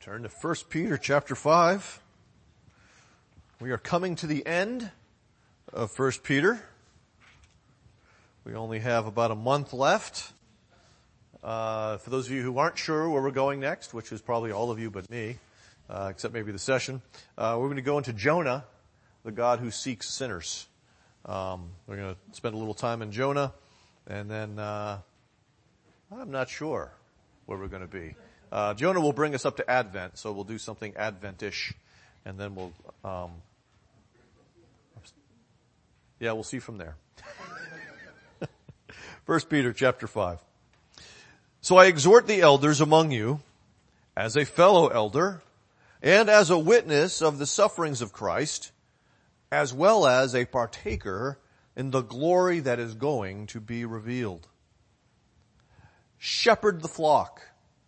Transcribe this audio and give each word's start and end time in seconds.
Turn 0.00 0.22
to 0.22 0.28
1 0.28 0.54
Peter 0.68 0.96
chapter 0.96 1.34
5. 1.34 2.00
We 3.60 3.72
are 3.72 3.78
coming 3.78 4.14
to 4.16 4.28
the 4.28 4.46
end 4.46 4.90
of 5.72 5.98
1 5.98 6.12
Peter. 6.22 6.62
We 8.44 8.54
only 8.54 8.78
have 8.78 9.06
about 9.06 9.32
a 9.32 9.34
month 9.34 9.72
left. 9.72 10.32
Uh, 11.42 11.96
for 11.96 12.10
those 12.10 12.26
of 12.26 12.32
you 12.32 12.42
who 12.42 12.58
aren't 12.58 12.78
sure 12.78 13.08
where 13.10 13.20
we're 13.20 13.32
going 13.32 13.58
next, 13.58 13.94
which 13.94 14.12
is 14.12 14.20
probably 14.20 14.52
all 14.52 14.70
of 14.70 14.78
you 14.78 14.92
but 14.92 15.10
me, 15.10 15.38
uh, 15.90 16.08
except 16.10 16.32
maybe 16.32 16.52
the 16.52 16.58
session, 16.58 17.02
uh, 17.36 17.56
we're 17.58 17.66
going 17.66 17.76
to 17.76 17.82
go 17.82 17.98
into 17.98 18.12
Jonah, 18.12 18.64
the 19.24 19.32
God 19.32 19.58
who 19.58 19.72
seeks 19.72 20.08
sinners. 20.08 20.68
Um, 21.24 21.70
we're 21.88 21.96
going 21.96 22.14
to 22.14 22.36
spend 22.36 22.54
a 22.54 22.58
little 22.58 22.74
time 22.74 23.02
in 23.02 23.10
Jonah, 23.10 23.52
and 24.06 24.30
then 24.30 24.60
uh, 24.60 24.98
I'm 26.12 26.30
not 26.30 26.48
sure 26.48 26.92
where 27.46 27.58
we're 27.58 27.66
going 27.66 27.82
to 27.82 27.88
be. 27.88 28.14
Uh, 28.50 28.74
Jonah 28.74 29.00
will 29.00 29.12
bring 29.12 29.34
us 29.34 29.44
up 29.44 29.56
to 29.56 29.68
Advent, 29.68 30.18
so 30.18 30.32
we'll 30.32 30.44
do 30.44 30.58
something 30.58 30.92
Adventish, 30.92 31.72
and 32.24 32.38
then 32.38 32.54
we'll, 32.54 32.72
um, 33.04 33.30
yeah, 36.20 36.32
we'll 36.32 36.44
see 36.44 36.60
from 36.60 36.78
there. 36.78 36.94
First 39.26 39.50
Peter 39.50 39.72
chapter 39.72 40.06
five. 40.06 40.38
So 41.60 41.76
I 41.76 41.86
exhort 41.86 42.28
the 42.28 42.40
elders 42.40 42.80
among 42.80 43.10
you, 43.10 43.40
as 44.16 44.36
a 44.36 44.44
fellow 44.44 44.86
elder, 44.86 45.42
and 46.00 46.28
as 46.28 46.50
a 46.50 46.58
witness 46.58 47.20
of 47.20 47.38
the 47.38 47.46
sufferings 47.46 48.00
of 48.00 48.12
Christ, 48.12 48.70
as 49.50 49.74
well 49.74 50.06
as 50.06 50.34
a 50.34 50.44
partaker 50.44 51.38
in 51.76 51.90
the 51.90 52.02
glory 52.02 52.60
that 52.60 52.78
is 52.78 52.94
going 52.94 53.46
to 53.48 53.60
be 53.60 53.84
revealed. 53.84 54.46
Shepherd 56.18 56.82
the 56.82 56.88
flock 56.88 57.42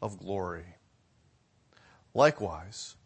of 0.00 0.18
glory. 0.18 0.66
Likewise, 2.14 2.96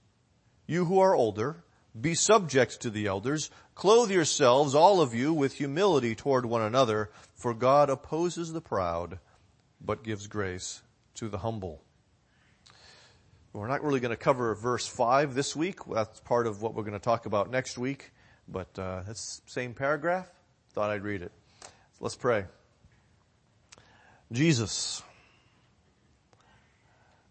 you 0.66 0.84
who 0.84 1.00
are 1.00 1.14
older, 1.14 1.64
be 1.98 2.14
subject 2.14 2.80
to 2.82 2.90
the 2.90 3.06
elders, 3.06 3.50
clothe 3.74 4.10
yourselves, 4.10 4.74
all 4.74 5.00
of 5.00 5.14
you, 5.14 5.32
with 5.32 5.54
humility 5.54 6.14
toward 6.14 6.44
one 6.44 6.62
another, 6.62 7.10
for 7.34 7.54
God 7.54 7.90
opposes 7.90 8.52
the 8.52 8.60
proud, 8.60 9.18
but 9.80 10.04
gives 10.04 10.26
grace 10.26 10.82
to 11.14 11.28
the 11.28 11.38
humble. 11.38 11.82
We're 13.52 13.66
not 13.66 13.82
really 13.82 14.00
going 14.00 14.10
to 14.10 14.16
cover 14.16 14.54
verse 14.54 14.86
5 14.86 15.34
this 15.34 15.56
week. 15.56 15.80
That's 15.90 16.20
part 16.20 16.46
of 16.46 16.62
what 16.62 16.74
we're 16.74 16.82
going 16.82 16.92
to 16.92 16.98
talk 16.98 17.26
about 17.26 17.50
next 17.50 17.78
week, 17.78 18.12
but 18.46 18.78
uh, 18.78 19.02
that's 19.06 19.40
same 19.46 19.74
paragraph. 19.74 20.28
Thought 20.74 20.90
I'd 20.90 21.02
read 21.02 21.22
it. 21.22 21.32
let's 21.98 22.14
pray. 22.14 22.44
Jesus, 24.30 25.02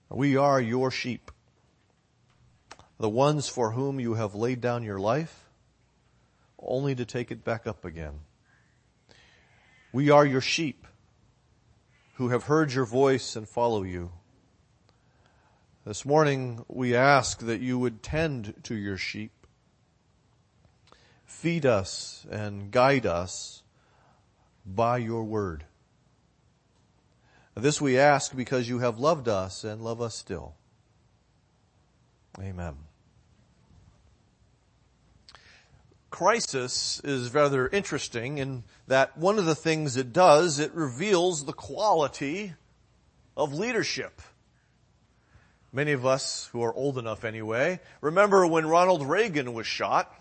we 0.10 0.38
are 0.38 0.62
your 0.62 0.92
sheep, 0.92 1.32
the 3.00 3.10
ones 3.10 3.48
for 3.48 3.72
whom 3.72 4.00
you 4.00 4.14
have 4.14 4.36
laid 4.36 4.62
down 4.62 4.84
your 4.84 5.00
life, 5.00 5.46
only 6.60 6.96
to 6.96 7.06
take 7.06 7.32
it 7.32 7.44
back 7.44 7.68
up 7.68 7.86
again. 7.86 8.22
We 9.92 10.10
are 10.10 10.26
your 10.26 10.42
sheep 10.42 10.88
who 12.16 12.30
have 12.30 12.46
heard 12.46 12.74
your 12.74 12.86
voice 12.86 13.36
and 13.36 13.48
follow 13.48 13.84
you. 13.84 14.12
This 15.86 16.04
morning 16.04 16.66
we 16.68 16.96
ask 16.96 17.40
that 17.40 17.62
you 17.62 17.78
would 17.80 18.02
tend 18.02 18.54
to 18.64 18.76
your 18.76 18.98
sheep, 18.98 19.32
feed 21.26 21.66
us 21.66 22.26
and 22.30 22.72
guide 22.72 23.06
us 23.06 23.64
by 24.66 24.98
your 24.98 25.24
word. 25.24 25.66
This 27.60 27.82
we 27.82 27.98
ask 27.98 28.36
because 28.36 28.70
you 28.70 28.80
have 28.80 29.00
loved 29.00 29.28
us 29.28 29.64
and 29.64 29.82
love 29.82 30.00
us 30.00 30.14
still. 30.14 30.54
Amen. 32.40 32.76
Crisis 36.12 37.02
is 37.04 37.34
rather 37.34 37.68
interesting 37.68 38.38
in 38.38 38.64
that 38.86 39.18
one 39.18 39.40
of 39.40 39.46
the 39.46 39.56
things 39.56 39.98
it 39.98 40.14
does, 40.14 40.60
it 40.60 40.72
reveals 40.76 41.46
the 41.46 41.54
quality 41.54 42.54
of 43.36 43.56
leadership. 43.56 44.22
Many 45.74 45.94
of 45.94 46.06
us 46.06 46.50
who 46.52 46.62
are 46.62 46.74
old 46.74 47.00
enough 47.00 47.26
anyway, 47.26 47.80
remember 48.02 48.46
when 48.46 48.68
Ronald 48.68 49.02
Reagan 49.02 49.54
was 49.54 49.66
shot. 49.66 50.14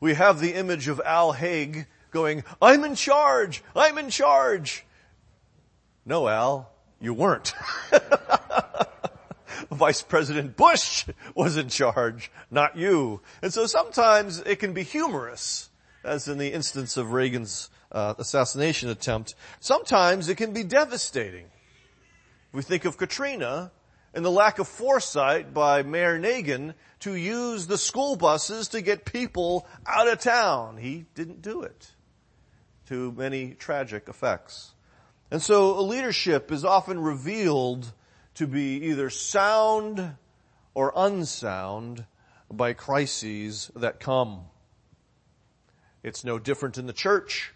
We 0.00 0.14
have 0.14 0.40
the 0.40 0.54
image 0.54 0.88
of 0.88 0.98
Al 1.04 1.32
Haig 1.32 1.86
going, 2.10 2.42
I'm 2.60 2.84
in 2.84 2.94
charge! 2.94 3.62
I'm 3.76 3.98
in 3.98 4.08
charge! 4.08 4.86
No, 6.04 6.28
Al, 6.28 6.70
you 7.00 7.14
weren't. 7.14 7.54
Vice 9.70 10.02
President 10.02 10.56
Bush 10.56 11.06
was 11.34 11.56
in 11.56 11.68
charge, 11.68 12.30
not 12.50 12.76
you. 12.76 13.20
And 13.40 13.52
so 13.52 13.66
sometimes 13.66 14.40
it 14.40 14.58
can 14.58 14.72
be 14.72 14.82
humorous, 14.82 15.70
as 16.04 16.28
in 16.28 16.38
the 16.38 16.52
instance 16.52 16.96
of 16.96 17.12
Reagan's 17.12 17.70
uh, 17.90 18.14
assassination 18.18 18.88
attempt. 18.88 19.34
Sometimes 19.60 20.28
it 20.28 20.36
can 20.36 20.52
be 20.52 20.64
devastating. 20.64 21.46
We 22.52 22.62
think 22.62 22.84
of 22.84 22.98
Katrina 22.98 23.70
and 24.14 24.24
the 24.24 24.30
lack 24.30 24.58
of 24.58 24.68
foresight 24.68 25.54
by 25.54 25.82
Mayor 25.82 26.18
Nagin 26.18 26.74
to 27.00 27.14
use 27.14 27.66
the 27.66 27.78
school 27.78 28.16
buses 28.16 28.68
to 28.68 28.82
get 28.82 29.04
people 29.04 29.66
out 29.86 30.08
of 30.08 30.20
town. 30.20 30.76
He 30.76 31.06
didn't 31.14 31.42
do 31.42 31.62
it. 31.62 31.90
To 32.86 33.12
many 33.12 33.52
tragic 33.54 34.08
effects. 34.08 34.72
And 35.32 35.40
so 35.40 35.80
leadership 35.82 36.52
is 36.52 36.62
often 36.62 37.00
revealed 37.00 37.90
to 38.34 38.46
be 38.46 38.90
either 38.90 39.08
sound 39.08 40.16
or 40.74 40.92
unsound 40.94 42.04
by 42.50 42.74
crises 42.74 43.70
that 43.74 43.98
come. 43.98 44.42
It's 46.02 46.22
no 46.22 46.38
different 46.38 46.76
in 46.76 46.86
the 46.86 46.92
church. 46.92 47.54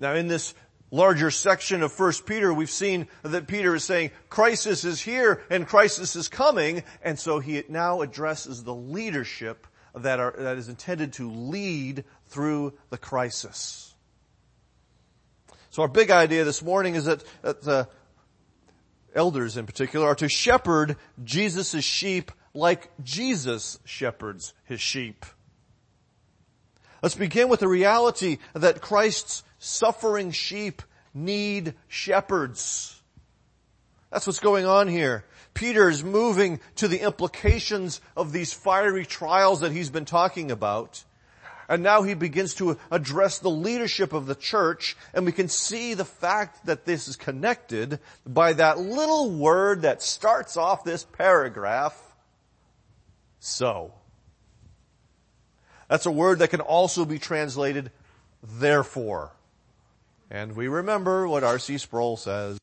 Now 0.00 0.14
in 0.14 0.26
this 0.26 0.52
larger 0.90 1.30
section 1.30 1.84
of 1.84 1.96
1 1.96 2.14
Peter, 2.26 2.52
we've 2.52 2.68
seen 2.68 3.06
that 3.22 3.46
Peter 3.46 3.76
is 3.76 3.84
saying 3.84 4.10
crisis 4.28 4.84
is 4.84 5.00
here 5.00 5.44
and 5.50 5.68
crisis 5.68 6.16
is 6.16 6.26
coming, 6.26 6.82
and 7.00 7.16
so 7.16 7.38
he 7.38 7.62
now 7.68 8.00
addresses 8.00 8.64
the 8.64 8.74
leadership 8.74 9.68
that, 9.94 10.18
are, 10.18 10.34
that 10.36 10.58
is 10.58 10.68
intended 10.68 11.12
to 11.12 11.30
lead 11.30 12.02
through 12.26 12.72
the 12.88 12.98
crisis. 12.98 13.89
So 15.70 15.82
our 15.82 15.88
big 15.88 16.10
idea 16.10 16.44
this 16.44 16.62
morning 16.62 16.96
is 16.96 17.04
that, 17.04 17.24
that 17.42 17.62
the 17.62 17.88
elders 19.14 19.56
in 19.56 19.66
particular 19.66 20.06
are 20.06 20.14
to 20.16 20.28
shepherd 20.28 20.96
Jesus' 21.22 21.84
sheep 21.84 22.32
like 22.54 22.90
Jesus 23.02 23.78
shepherds 23.84 24.52
his 24.64 24.80
sheep. 24.80 25.24
Let's 27.02 27.14
begin 27.14 27.48
with 27.48 27.60
the 27.60 27.68
reality 27.68 28.38
that 28.52 28.82
Christ's 28.82 29.42
suffering 29.58 30.32
sheep 30.32 30.82
need 31.14 31.74
shepherds. 31.88 33.00
That's 34.10 34.26
what's 34.26 34.40
going 34.40 34.66
on 34.66 34.88
here. 34.88 35.24
Peter 35.54 35.88
is 35.88 36.02
moving 36.02 36.60
to 36.76 36.88
the 36.88 37.00
implications 37.00 38.00
of 38.16 38.32
these 38.32 38.52
fiery 38.52 39.06
trials 39.06 39.60
that 39.60 39.72
he's 39.72 39.90
been 39.90 40.04
talking 40.04 40.50
about. 40.50 41.04
And 41.70 41.84
now 41.84 42.02
he 42.02 42.14
begins 42.14 42.54
to 42.54 42.76
address 42.90 43.38
the 43.38 43.48
leadership 43.48 44.12
of 44.12 44.26
the 44.26 44.34
church 44.34 44.96
and 45.14 45.24
we 45.24 45.30
can 45.30 45.48
see 45.48 45.94
the 45.94 46.04
fact 46.04 46.66
that 46.66 46.84
this 46.84 47.06
is 47.06 47.14
connected 47.14 48.00
by 48.26 48.54
that 48.54 48.80
little 48.80 49.30
word 49.30 49.82
that 49.82 50.02
starts 50.02 50.56
off 50.56 50.82
this 50.82 51.04
paragraph, 51.04 51.96
so. 53.38 53.94
That's 55.88 56.06
a 56.06 56.10
word 56.10 56.40
that 56.40 56.50
can 56.50 56.60
also 56.60 57.04
be 57.04 57.20
translated 57.20 57.92
therefore. 58.42 59.30
And 60.28 60.56
we 60.56 60.66
remember 60.66 61.28
what 61.28 61.44
R.C. 61.44 61.78
Sproul 61.78 62.16
says, 62.16 62.58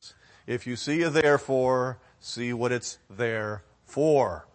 if 0.45 0.67
you 0.67 0.75
see 0.75 1.03
a 1.03 1.09
therefore, 1.09 1.99
see 2.19 2.51
what 2.51 2.73
it's 2.73 2.97
there 3.09 3.63
for. 3.85 4.49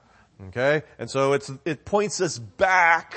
Okay? 0.48 0.82
And 0.98 1.08
so 1.08 1.32
it's, 1.32 1.50
it 1.64 1.86
points 1.86 2.20
us 2.20 2.38
back 2.38 3.14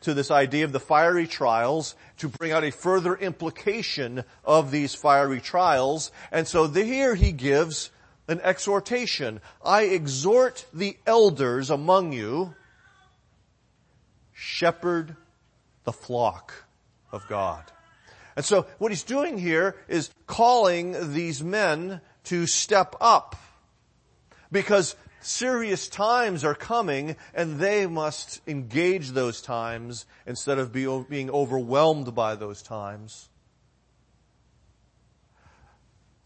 to 0.00 0.14
this 0.14 0.30
idea 0.30 0.64
of 0.64 0.72
the 0.72 0.80
fiery 0.80 1.26
trials 1.26 1.94
to 2.18 2.28
bring 2.28 2.52
out 2.52 2.64
a 2.64 2.72
further 2.72 3.14
implication 3.14 4.24
of 4.44 4.70
these 4.70 4.94
fiery 4.94 5.40
trials. 5.40 6.10
And 6.32 6.46
so 6.46 6.66
the, 6.66 6.84
here 6.84 7.14
he 7.14 7.32
gives 7.32 7.90
an 8.28 8.40
exhortation. 8.42 9.40
I 9.64 9.82
exhort 9.82 10.64
the 10.72 10.96
elders 11.06 11.70
among 11.70 12.12
you, 12.12 12.54
shepherd 14.32 15.16
the 15.84 15.92
flock 15.92 16.64
of 17.12 17.26
God. 17.28 17.64
And 18.36 18.44
so 18.44 18.66
what 18.78 18.92
he's 18.92 19.02
doing 19.02 19.36
here 19.36 19.76
is 19.88 20.10
calling 20.26 21.12
these 21.12 21.42
men 21.42 22.00
to 22.24 22.46
step 22.46 22.94
up 23.00 23.36
because 24.52 24.96
serious 25.20 25.88
times 25.88 26.44
are 26.44 26.54
coming 26.54 27.16
and 27.34 27.58
they 27.58 27.86
must 27.86 28.40
engage 28.46 29.10
those 29.10 29.40
times 29.40 30.06
instead 30.26 30.58
of 30.58 30.72
be, 30.72 30.86
being 31.08 31.30
overwhelmed 31.30 32.14
by 32.14 32.34
those 32.34 32.62
times. 32.62 33.28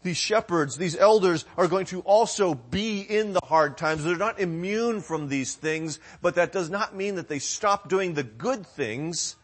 These 0.03 0.17
shepherds, 0.17 0.77
these 0.77 0.95
elders 0.95 1.45
are 1.57 1.67
going 1.67 1.87
to 1.87 2.01
also 2.01 2.53
be 2.53 3.01
in 3.01 3.33
the 3.33 3.41
hard 3.43 3.75
times. 3.75 4.03
They're 4.03 4.15
not 4.15 4.39
immune 4.39 5.01
from 5.01 5.29
these 5.29 5.55
things, 5.55 5.99
but 6.21 6.35
that 6.35 6.51
does 6.51 6.69
not 6.69 6.95
mean 6.95 7.15
that 7.15 7.27
they 7.27 7.39
stop 7.39 7.89
doing 7.89 8.13
the 8.13 8.23
good 8.23 8.67
things 8.67 9.35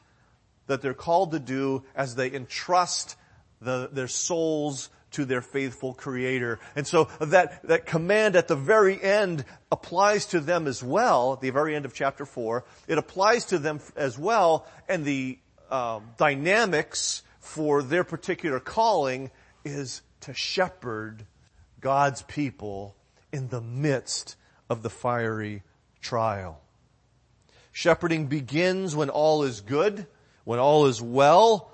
that 0.68 0.84
they're 0.84 0.94
called 0.94 1.32
to 1.32 1.40
do 1.40 1.84
as 1.96 2.14
they 2.14 2.32
entrust 2.32 3.16
the, 3.60 3.90
their 3.92 4.08
souls 4.08 4.90
to 5.12 5.26
their 5.26 5.42
faithful 5.42 5.94
creator. 5.94 6.60
And 6.76 6.88
so 6.88 7.10
that, 7.20 7.68
that 7.68 7.86
command 7.86 8.36
at 8.36 8.48
the 8.48 8.56
very 8.56 9.02
end 9.02 9.46
applies 9.72 10.26
to 10.28 10.40
them 10.40 10.68
as 10.68 10.82
well, 10.84 11.36
the 11.36 11.50
very 11.50 11.76
end 11.76 11.86
of 11.86 11.94
chapter 11.94 12.26
four. 12.26 12.66
It 12.88 12.98
applies 12.98 13.46
to 13.46 13.60
them 13.60 13.80
as 13.96 14.18
well, 14.18 14.66
and 14.88 15.06
the 15.06 15.38
uh, 15.70 16.00
dynamics 16.18 17.24
for 17.40 17.84
their 17.84 18.04
particular 18.04 18.60
calling 18.60 19.32
is 19.64 20.02
to 20.22 20.34
shepherd 20.34 21.26
God's 21.80 22.22
people 22.22 22.96
in 23.32 23.48
the 23.48 23.62
midst 23.62 24.36
of 24.70 24.84
the 24.84 24.90
fiery 24.90 25.64
trial. 26.02 26.62
Shepherding 27.72 28.28
begins 28.28 28.96
when 28.96 29.10
all 29.10 29.44
is 29.44 29.62
good, 29.62 30.06
when 30.44 30.60
all 30.60 30.88
is 30.88 31.02
well, 31.02 31.71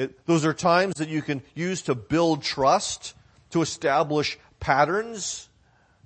it, 0.00 0.26
those 0.26 0.46
are 0.46 0.54
times 0.54 0.94
that 0.94 1.10
you 1.10 1.20
can 1.20 1.42
use 1.54 1.82
to 1.82 1.94
build 1.94 2.42
trust, 2.42 3.14
to 3.50 3.60
establish 3.60 4.38
patterns. 4.58 5.50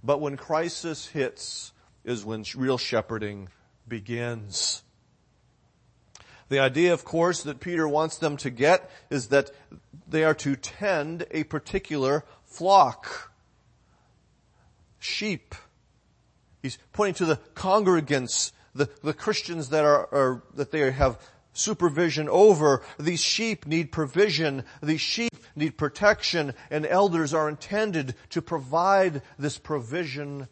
But 0.02 0.20
when 0.20 0.37
crisis 0.37 1.06
hits 1.06 1.73
is 2.05 2.25
when 2.25 2.44
real 2.56 2.76
shepherding 2.76 3.50
begins. 3.87 4.82
The 6.49 6.58
idea, 6.58 6.93
of 6.93 7.05
course, 7.05 7.44
that 7.44 7.61
Peter 7.61 7.87
wants 7.87 8.19
them 8.19 8.37
to 8.38 8.50
get 8.50 8.91
is 9.11 9.29
that 9.29 9.52
they 10.08 10.25
are 10.25 10.35
to 10.35 10.56
tend 10.56 11.26
a 11.31 11.44
particular 11.44 12.25
flock. 12.43 13.32
Sheep. 14.99 15.55
He's 16.62 16.79
pointing 16.93 17.14
to 17.14 17.26
the 17.26 17.37
congregants, 17.55 18.50
the, 18.75 18.91
the 19.05 19.14
Christians 19.14 19.69
that 19.69 19.85
are, 19.85 20.12
are, 20.12 20.43
that 20.55 20.73
they 20.73 20.91
have 20.91 21.19
supervision 21.55 22.29
over. 22.29 22.83
These 22.99 23.23
sheep 23.23 23.67
need 23.67 23.91
provision. 23.91 24.65
These 24.83 25.01
sheep 25.01 25.35
need 25.56 25.79
protection 25.79 26.53
and 26.71 26.85
elders 26.85 27.33
are 27.33 27.49
intended 27.49 28.15
to 28.31 28.43
provide 28.43 29.23
this 29.39 29.56
provision 29.56 30.49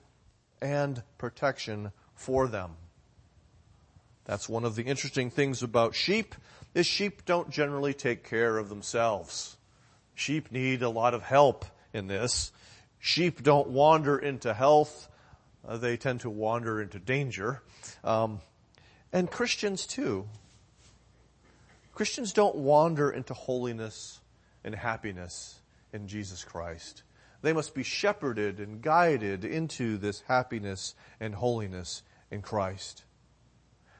and 0.62 1.02
protection 1.18 1.92
for 2.14 2.48
them. 2.48 2.76
That's 4.24 4.48
one 4.48 4.64
of 4.64 4.76
the 4.76 4.84
interesting 4.84 5.30
things 5.30 5.62
about 5.62 5.94
sheep 5.94 6.34
is 6.74 6.86
sheep 6.86 7.24
don't 7.24 7.50
generally 7.50 7.92
take 7.92 8.24
care 8.24 8.56
of 8.56 8.68
themselves. 8.68 9.56
Sheep 10.14 10.52
need 10.52 10.82
a 10.82 10.88
lot 10.88 11.14
of 11.14 11.22
help 11.22 11.64
in 11.92 12.06
this. 12.06 12.52
Sheep 12.98 13.42
don't 13.42 13.68
wander 13.68 14.16
into 14.16 14.54
health. 14.54 15.08
Uh, 15.66 15.76
they 15.76 15.96
tend 15.96 16.20
to 16.20 16.30
wander 16.30 16.80
into 16.80 16.98
danger. 16.98 17.62
Um, 18.04 18.40
and 19.12 19.30
Christians 19.30 19.86
too. 19.86 20.28
Christians 21.92 22.32
don't 22.32 22.56
wander 22.56 23.10
into 23.10 23.34
holiness 23.34 24.20
and 24.64 24.74
happiness 24.74 25.60
in 25.92 26.08
Jesus 26.08 26.44
Christ. 26.44 27.02
They 27.42 27.52
must 27.52 27.74
be 27.74 27.82
shepherded 27.82 28.60
and 28.60 28.80
guided 28.80 29.44
into 29.44 29.98
this 29.98 30.22
happiness 30.22 30.94
and 31.20 31.34
holiness 31.34 32.02
in 32.30 32.40
Christ. 32.40 33.04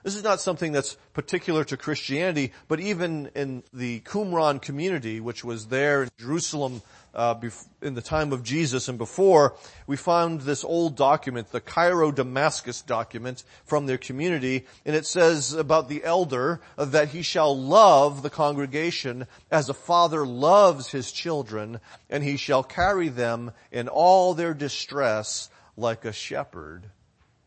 This 0.02 0.16
is 0.16 0.24
not 0.24 0.40
something 0.40 0.72
that's 0.72 0.96
particular 1.12 1.62
to 1.64 1.76
Christianity, 1.76 2.52
but 2.66 2.80
even 2.80 3.30
in 3.36 3.62
the 3.72 4.00
Qumran 4.00 4.60
community, 4.60 5.20
which 5.20 5.44
was 5.44 5.66
there 5.66 6.02
in 6.02 6.08
Jerusalem 6.18 6.82
uh, 7.14 7.38
in 7.80 7.94
the 7.94 8.02
time 8.02 8.32
of 8.32 8.42
Jesus 8.42 8.88
and 8.88 8.98
before, 8.98 9.54
we 9.86 9.96
found 9.96 10.40
this 10.40 10.64
old 10.64 10.96
document, 10.96 11.52
the 11.52 11.60
Cairo 11.60 12.10
Damascus 12.10 12.82
document 12.82 13.44
from 13.64 13.86
their 13.86 13.98
community, 13.98 14.66
and 14.84 14.96
it 14.96 15.06
says 15.06 15.52
about 15.52 15.88
the 15.88 16.02
elder 16.02 16.60
that 16.76 17.10
he 17.10 17.22
shall 17.22 17.56
love 17.56 18.22
the 18.22 18.30
congregation 18.30 19.26
as 19.50 19.68
a 19.68 19.74
father 19.74 20.26
loves 20.26 20.90
his 20.90 21.12
children, 21.12 21.78
and 22.10 22.24
he 22.24 22.36
shall 22.36 22.64
carry 22.64 23.08
them 23.08 23.52
in 23.70 23.88
all 23.88 24.34
their 24.34 24.54
distress 24.54 25.48
like 25.76 26.04
a 26.04 26.12
shepherd 26.12 26.90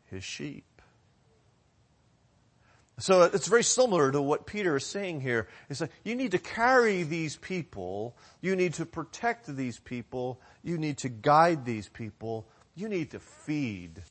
his 0.10 0.24
sheep. 0.24 0.75
So 2.98 3.24
it's 3.24 3.48
very 3.48 3.64
similar 3.64 4.12
to 4.12 4.22
what 4.22 4.46
Peter 4.46 4.78
is 4.78 4.86
saying 4.86 5.20
here. 5.20 5.50
It's 5.70 5.82
like, 5.82 5.92
you 6.06 6.16
need 6.16 6.32
to 6.32 6.40
carry 6.40 7.04
these 7.04 7.36
people. 7.36 8.16
You 8.40 8.56
need 8.56 8.76
to 8.76 8.86
protect 8.86 9.48
these 9.48 9.80
people. 9.80 10.40
You 10.64 10.78
need 10.78 11.00
to 11.00 11.10
guide 11.10 11.66
these 11.66 11.90
people. 11.90 12.48
You 12.74 12.88
need 12.88 13.12
to 13.12 13.20
feed 13.20 14.02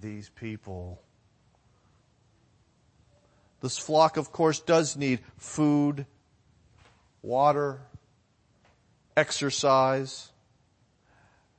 these 0.00 0.28
people. 0.28 1.00
This 3.60 3.78
flock, 3.78 4.16
of 4.16 4.32
course, 4.32 4.58
does 4.58 4.96
need 4.96 5.20
food, 5.36 6.06
water, 7.22 7.80
exercise. 9.16 10.32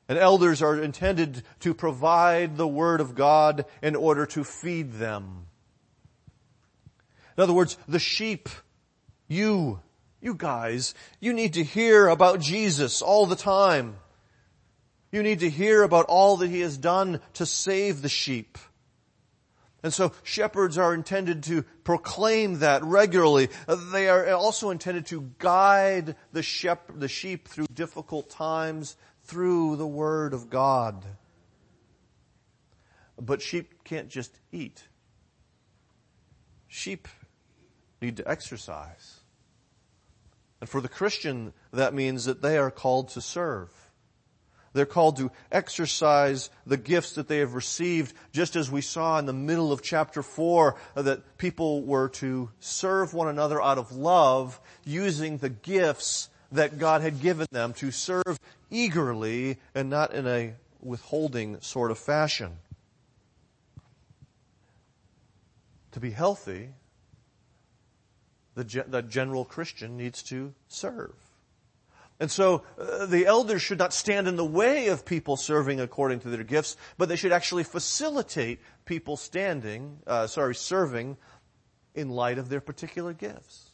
And 0.09 0.17
elders 0.19 0.61
are 0.61 0.77
intended 0.77 1.43
to 1.61 1.73
provide 1.73 2.57
the 2.57 2.67
Word 2.67 2.99
of 2.99 3.15
God 3.15 3.65
in 3.81 3.95
order 3.95 4.25
to 4.27 4.43
feed 4.43 4.93
them. 4.93 5.45
In 7.37 7.43
other 7.43 7.53
words, 7.53 7.77
the 7.87 7.99
sheep, 7.99 8.49
you, 9.27 9.79
you 10.21 10.35
guys, 10.35 10.93
you 11.19 11.33
need 11.33 11.53
to 11.53 11.63
hear 11.63 12.07
about 12.07 12.39
Jesus 12.39 13.01
all 13.01 13.25
the 13.25 13.35
time. 13.35 13.95
You 15.11 15.23
need 15.23 15.39
to 15.39 15.49
hear 15.49 15.83
about 15.83 16.05
all 16.05 16.37
that 16.37 16.49
He 16.49 16.61
has 16.61 16.77
done 16.77 17.19
to 17.33 17.45
save 17.45 18.01
the 18.01 18.09
sheep. 18.09 18.57
And 19.83 19.93
so 19.93 20.13
shepherds 20.23 20.77
are 20.77 20.93
intended 20.93 21.43
to 21.43 21.63
proclaim 21.83 22.59
that 22.59 22.83
regularly. 22.83 23.49
They 23.91 24.07
are 24.07 24.31
also 24.31 24.69
intended 24.69 25.07
to 25.07 25.29
guide 25.39 26.15
the, 26.31 26.77
the 26.95 27.07
sheep 27.09 27.47
through 27.49 27.65
difficult 27.73 28.29
times 28.29 28.95
through 29.25 29.75
the 29.75 29.87
Word 29.87 30.33
of 30.33 30.49
God. 30.49 31.05
But 33.21 33.41
sheep 33.41 33.83
can't 33.83 34.09
just 34.09 34.39
eat. 34.51 34.83
Sheep 36.67 37.07
need 38.03 38.17
to 38.17 38.29
exercise. 38.29 39.21
And 40.61 40.69
for 40.69 40.81
the 40.81 40.89
Christian, 40.89 41.53
that 41.71 41.93
means 41.93 42.25
that 42.25 42.41
they 42.41 42.57
are 42.57 42.71
called 42.71 43.09
to 43.09 43.21
serve. 43.21 43.69
They're 44.73 44.85
called 44.85 45.17
to 45.17 45.31
exercise 45.51 46.49
the 46.65 46.77
gifts 46.77 47.13
that 47.13 47.27
they 47.27 47.39
have 47.39 47.53
received, 47.53 48.13
just 48.31 48.55
as 48.55 48.71
we 48.71 48.81
saw 48.81 49.19
in 49.19 49.25
the 49.25 49.33
middle 49.33 49.71
of 49.71 49.83
chapter 49.83 50.23
4, 50.23 50.75
that 50.95 51.37
people 51.37 51.83
were 51.83 52.09
to 52.09 52.49
serve 52.59 53.13
one 53.13 53.27
another 53.27 53.61
out 53.61 53.77
of 53.77 53.91
love, 53.91 54.59
using 54.83 55.37
the 55.37 55.49
gifts 55.49 56.29
that 56.51 56.79
God 56.79 57.01
had 57.01 57.21
given 57.21 57.47
them 57.51 57.73
to 57.73 57.91
serve 57.91 58.39
eagerly 58.71 59.57
and 59.75 59.89
not 59.89 60.13
in 60.13 60.27
a 60.27 60.53
withholding 60.81 61.61
sort 61.61 61.91
of 61.91 61.99
fashion. 61.99 62.57
To 65.91 65.99
be 65.99 66.11
healthy, 66.11 66.69
the, 68.55 68.85
the 68.87 69.01
general 69.01 69.45
Christian 69.45 69.97
needs 69.97 70.23
to 70.23 70.53
serve. 70.67 71.13
And 72.19 72.29
so 72.29 72.63
uh, 72.79 73.05
the 73.07 73.25
elders 73.25 73.61
should 73.61 73.79
not 73.79 73.93
stand 73.93 74.27
in 74.27 74.35
the 74.35 74.45
way 74.45 74.87
of 74.87 75.05
people 75.05 75.35
serving 75.35 75.79
according 75.79 76.19
to 76.21 76.29
their 76.29 76.43
gifts, 76.43 76.77
but 76.97 77.09
they 77.09 77.15
should 77.15 77.31
actually 77.31 77.63
facilitate 77.63 78.59
people 78.85 79.17
standing, 79.17 79.97
uh, 80.05 80.27
sorry, 80.27 80.55
serving 80.55 81.17
in 81.95 82.09
light 82.09 82.37
of 82.37 82.49
their 82.49 82.61
particular 82.61 83.13
gifts. 83.13 83.71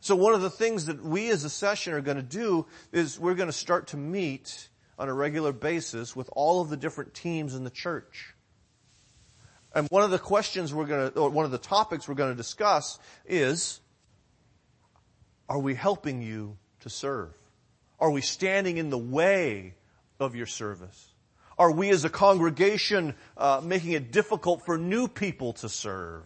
So 0.00 0.16
one 0.16 0.34
of 0.34 0.40
the 0.40 0.50
things 0.50 0.86
that 0.86 1.02
we 1.02 1.30
as 1.30 1.44
a 1.44 1.50
session 1.50 1.92
are 1.94 2.00
going 2.00 2.16
to 2.16 2.22
do 2.22 2.66
is 2.90 3.20
we're 3.20 3.34
going 3.34 3.48
to 3.48 3.52
start 3.52 3.88
to 3.88 3.96
meet 3.96 4.68
on 4.98 5.08
a 5.08 5.14
regular 5.14 5.52
basis 5.52 6.16
with 6.16 6.28
all 6.32 6.60
of 6.60 6.70
the 6.70 6.76
different 6.76 7.14
teams 7.14 7.54
in 7.54 7.62
the 7.62 7.70
church. 7.70 8.34
And 9.74 9.88
one 9.88 10.02
of 10.02 10.10
the 10.10 10.18
questions 10.18 10.74
we're 10.74 10.86
going 10.86 11.12
to, 11.12 11.18
or 11.18 11.30
one 11.30 11.44
of 11.44 11.50
the 11.50 11.58
topics 11.58 12.08
we're 12.08 12.14
going 12.14 12.30
to 12.30 12.36
discuss 12.36 12.98
is, 13.26 13.80
are 15.48 15.58
we 15.58 15.74
helping 15.74 16.22
you 16.22 16.58
to 16.80 16.90
serve? 16.90 17.34
Are 17.98 18.10
we 18.10 18.20
standing 18.20 18.78
in 18.78 18.90
the 18.90 18.98
way 18.98 19.74
of 20.20 20.34
your 20.34 20.46
service? 20.46 21.08
Are 21.58 21.70
we 21.70 21.90
as 21.90 22.04
a 22.04 22.10
congregation 22.10 23.14
uh, 23.36 23.60
making 23.62 23.92
it 23.92 24.12
difficult 24.12 24.64
for 24.64 24.76
new 24.76 25.08
people 25.08 25.52
to 25.54 25.68
serve? 25.68 26.24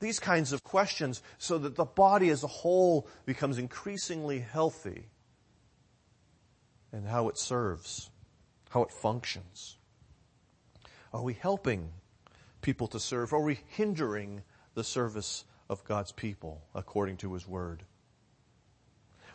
These 0.00 0.18
kinds 0.18 0.52
of 0.52 0.64
questions 0.64 1.22
so 1.38 1.58
that 1.58 1.76
the 1.76 1.84
body 1.84 2.30
as 2.30 2.42
a 2.42 2.48
whole 2.48 3.06
becomes 3.24 3.58
increasingly 3.58 4.40
healthy 4.40 5.06
and 6.92 7.06
how 7.06 7.28
it 7.28 7.38
serves, 7.38 8.10
how 8.70 8.82
it 8.82 8.90
functions. 8.90 9.76
Are 11.12 11.22
we 11.22 11.34
helping 11.34 11.90
people 12.62 12.86
to 12.88 13.00
serve? 13.00 13.32
Are 13.32 13.40
we 13.40 13.60
hindering 13.68 14.42
the 14.74 14.84
service 14.84 15.44
of 15.68 15.84
God's 15.84 16.12
people 16.12 16.62
according 16.74 17.18
to 17.18 17.34
His 17.34 17.46
Word? 17.46 17.82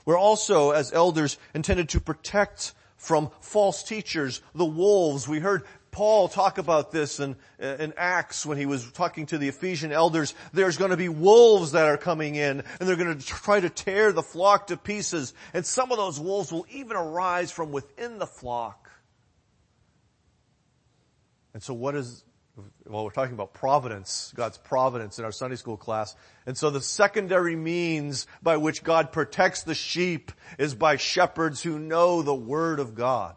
We're 0.05 0.17
also, 0.17 0.71
as 0.71 0.93
elders, 0.93 1.37
intended 1.53 1.89
to 1.89 1.99
protect 1.99 2.73
from 2.95 3.29
false 3.41 3.83
teachers, 3.83 4.41
the 4.55 4.65
wolves. 4.65 5.27
We 5.27 5.39
heard 5.39 5.63
Paul 5.91 6.27
talk 6.27 6.57
about 6.57 6.91
this 6.91 7.19
in, 7.19 7.35
in 7.59 7.93
Acts 7.97 8.45
when 8.45 8.57
he 8.57 8.65
was 8.65 8.91
talking 8.91 9.25
to 9.27 9.37
the 9.37 9.47
Ephesian 9.47 9.91
elders. 9.91 10.33
There's 10.53 10.77
going 10.77 10.91
to 10.91 10.97
be 10.97 11.09
wolves 11.09 11.71
that 11.71 11.87
are 11.87 11.97
coming 11.97 12.35
in 12.35 12.63
and 12.79 12.87
they're 12.87 12.95
going 12.95 13.17
to 13.17 13.25
try 13.25 13.59
to 13.59 13.69
tear 13.69 14.11
the 14.11 14.23
flock 14.23 14.67
to 14.67 14.77
pieces. 14.77 15.33
And 15.53 15.65
some 15.65 15.91
of 15.91 15.97
those 15.97 16.19
wolves 16.19 16.51
will 16.51 16.65
even 16.71 16.95
arise 16.95 17.51
from 17.51 17.71
within 17.71 18.19
the 18.19 18.27
flock. 18.27 18.89
And 21.53 21.63
so 21.63 21.73
what 21.73 21.95
is 21.95 22.23
well, 22.85 23.03
we're 23.03 23.11
talking 23.11 23.33
about 23.33 23.53
providence, 23.53 24.33
God's 24.35 24.57
providence 24.57 25.19
in 25.19 25.25
our 25.25 25.31
Sunday 25.31 25.57
school 25.57 25.77
class. 25.77 26.15
And 26.45 26.57
so 26.57 26.69
the 26.69 26.81
secondary 26.81 27.55
means 27.55 28.25
by 28.41 28.57
which 28.57 28.83
God 28.83 29.11
protects 29.11 29.63
the 29.63 29.75
sheep 29.75 30.31
is 30.57 30.73
by 30.73 30.95
shepherds 30.95 31.61
who 31.61 31.77
know 31.77 32.21
the 32.21 32.35
Word 32.35 32.79
of 32.79 32.95
God 32.95 33.35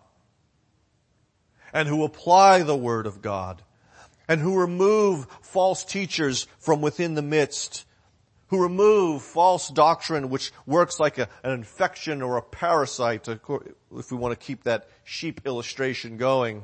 and 1.72 1.86
who 1.86 2.04
apply 2.04 2.62
the 2.62 2.76
Word 2.76 3.06
of 3.06 3.20
God 3.20 3.62
and 4.26 4.40
who 4.40 4.58
remove 4.58 5.26
false 5.42 5.84
teachers 5.84 6.46
from 6.58 6.80
within 6.80 7.14
the 7.14 7.22
midst, 7.22 7.84
who 8.48 8.62
remove 8.62 9.22
false 9.22 9.68
doctrine 9.68 10.30
which 10.30 10.52
works 10.66 10.98
like 10.98 11.18
a, 11.18 11.28
an 11.42 11.52
infection 11.52 12.22
or 12.22 12.36
a 12.36 12.42
parasite, 12.42 13.28
if 13.28 14.10
we 14.10 14.16
want 14.16 14.38
to 14.38 14.46
keep 14.46 14.64
that 14.64 14.88
sheep 15.04 15.42
illustration 15.44 16.16
going 16.16 16.62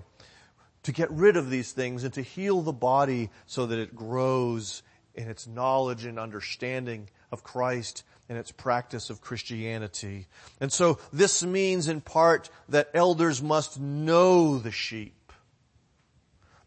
to 0.86 0.92
get 0.92 1.10
rid 1.10 1.36
of 1.36 1.50
these 1.50 1.72
things 1.72 2.04
and 2.04 2.14
to 2.14 2.22
heal 2.22 2.62
the 2.62 2.72
body 2.72 3.28
so 3.46 3.66
that 3.66 3.76
it 3.76 3.96
grows 3.96 4.84
in 5.16 5.28
its 5.28 5.44
knowledge 5.44 6.04
and 6.04 6.16
understanding 6.16 7.08
of 7.32 7.42
Christ 7.42 8.04
and 8.28 8.38
its 8.38 8.52
practice 8.52 9.10
of 9.10 9.20
Christianity. 9.20 10.28
And 10.60 10.72
so 10.72 11.00
this 11.12 11.42
means 11.42 11.88
in 11.88 12.02
part 12.02 12.50
that 12.68 12.90
elders 12.94 13.42
must 13.42 13.80
know 13.80 14.60
the 14.60 14.70
sheep. 14.70 15.32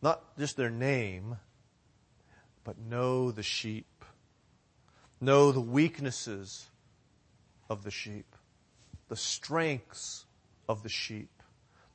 Not 0.02 0.38
just 0.38 0.58
their 0.58 0.70
name, 0.70 1.38
but 2.66 2.78
know 2.78 3.32
the 3.32 3.42
sheep. 3.42 4.04
Know 5.22 5.54
the 5.54 5.62
weaknesses 5.62 6.68
of 7.70 7.86
the 7.86 7.92
sheep. 7.92 8.36
The 9.08 9.16
strengths 9.16 10.26
of 10.68 10.84
the 10.84 10.90
sheep 10.90 11.39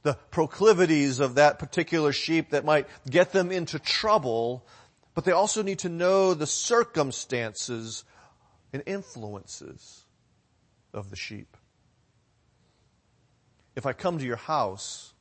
the 0.04 0.14
proclivities 0.30 1.18
of 1.18 1.36
that 1.36 1.58
particular 1.58 2.12
sheep 2.12 2.50
that 2.50 2.64
might 2.64 2.86
get 3.10 3.32
them 3.32 3.50
into 3.50 3.78
trouble, 3.78 4.64
but 5.14 5.24
they 5.24 5.32
also 5.32 5.62
need 5.62 5.80
to 5.80 5.88
know 5.88 6.34
the 6.34 6.46
circumstances 6.46 8.04
and 8.72 8.82
influences 8.86 10.04
of 10.92 11.10
the 11.10 11.16
sheep. 11.16 11.56
If 13.74 13.86
I 13.86 13.94
come 13.94 14.18
to 14.18 14.24
your 14.24 14.36
house, 14.36 15.12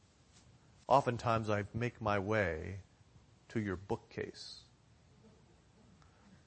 oftentimes 0.88 1.50
I 1.50 1.63
make 1.74 2.02
my 2.02 2.20
way 2.20 2.82
to 3.50 3.62
your 3.62 3.78
bookcase. 3.78 4.60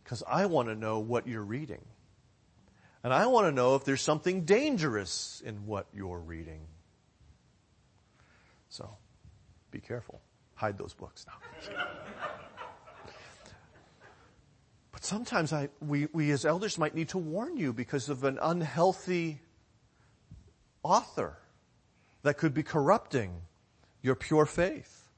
Because 0.04 0.22
I 0.28 0.46
want 0.46 0.68
to 0.68 0.74
know 0.74 0.98
what 0.98 1.26
you're 1.26 1.42
reading. 1.42 1.84
And 3.02 3.14
I 3.14 3.26
want 3.26 3.46
to 3.46 3.52
know 3.52 3.76
if 3.76 3.84
there's 3.84 4.02
something 4.02 4.42
dangerous 4.42 5.42
in 5.44 5.66
what 5.66 5.86
you're 5.94 6.20
reading. 6.20 6.60
So 8.76 8.90
be 9.70 9.80
careful. 9.80 10.20
Hide 10.54 10.76
those 10.76 10.92
books 10.92 11.24
now. 11.26 11.78
but 14.92 15.02
sometimes 15.02 15.50
I, 15.50 15.70
we, 15.80 16.08
we 16.12 16.30
as 16.30 16.44
elders 16.44 16.76
might 16.76 16.94
need 16.94 17.08
to 17.10 17.18
warn 17.18 17.56
you 17.56 17.72
because 17.72 18.10
of 18.10 18.22
an 18.24 18.38
unhealthy 18.40 19.40
author 20.82 21.38
that 22.22 22.36
could 22.36 22.52
be 22.52 22.62
corrupting 22.62 23.32
your 24.02 24.14
pure 24.14 24.44
faith. 24.44 25.08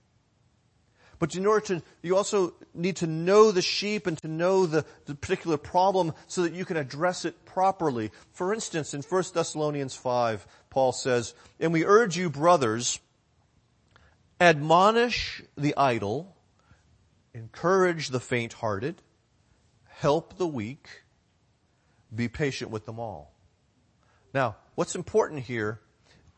But 1.19 1.35
in 1.35 1.45
order 1.45 1.67
to, 1.67 1.83
you 2.01 2.17
also 2.17 2.55
need 2.75 2.95
to 2.97 3.09
know 3.09 3.51
the 3.51 3.61
sheep 3.61 4.07
and 4.07 4.17
to 4.19 4.29
know 4.29 4.67
the, 4.67 4.85
the, 5.07 5.17
particular 5.17 5.57
problem 5.57 6.15
so 6.29 6.43
that 6.43 6.53
you 6.53 6.65
can 6.65 6.77
address 6.77 7.25
it 7.25 7.45
properly. 7.45 8.13
For 8.31 8.55
instance, 8.55 8.95
in 8.95 9.03
1 9.03 9.25
Thessalonians 9.35 9.97
5, 9.97 10.47
Paul 10.71 10.93
says, 10.93 11.35
And 11.59 11.73
we 11.73 11.85
urge 11.85 12.17
you, 12.17 12.31
brothers, 12.31 13.01
admonish 14.41 15.43
the 15.57 15.77
idle, 15.77 16.37
encourage 17.35 18.09
the 18.09 18.21
faint-hearted, 18.21 19.03
help 19.87 20.39
the 20.39 20.47
weak, 20.47 20.89
be 22.15 22.29
patient 22.29 22.71
with 22.71 22.87
them 22.87 22.99
all. 22.99 23.35
Now, 24.33 24.57
what's 24.75 24.95
important 24.95 25.43
here 25.43 25.81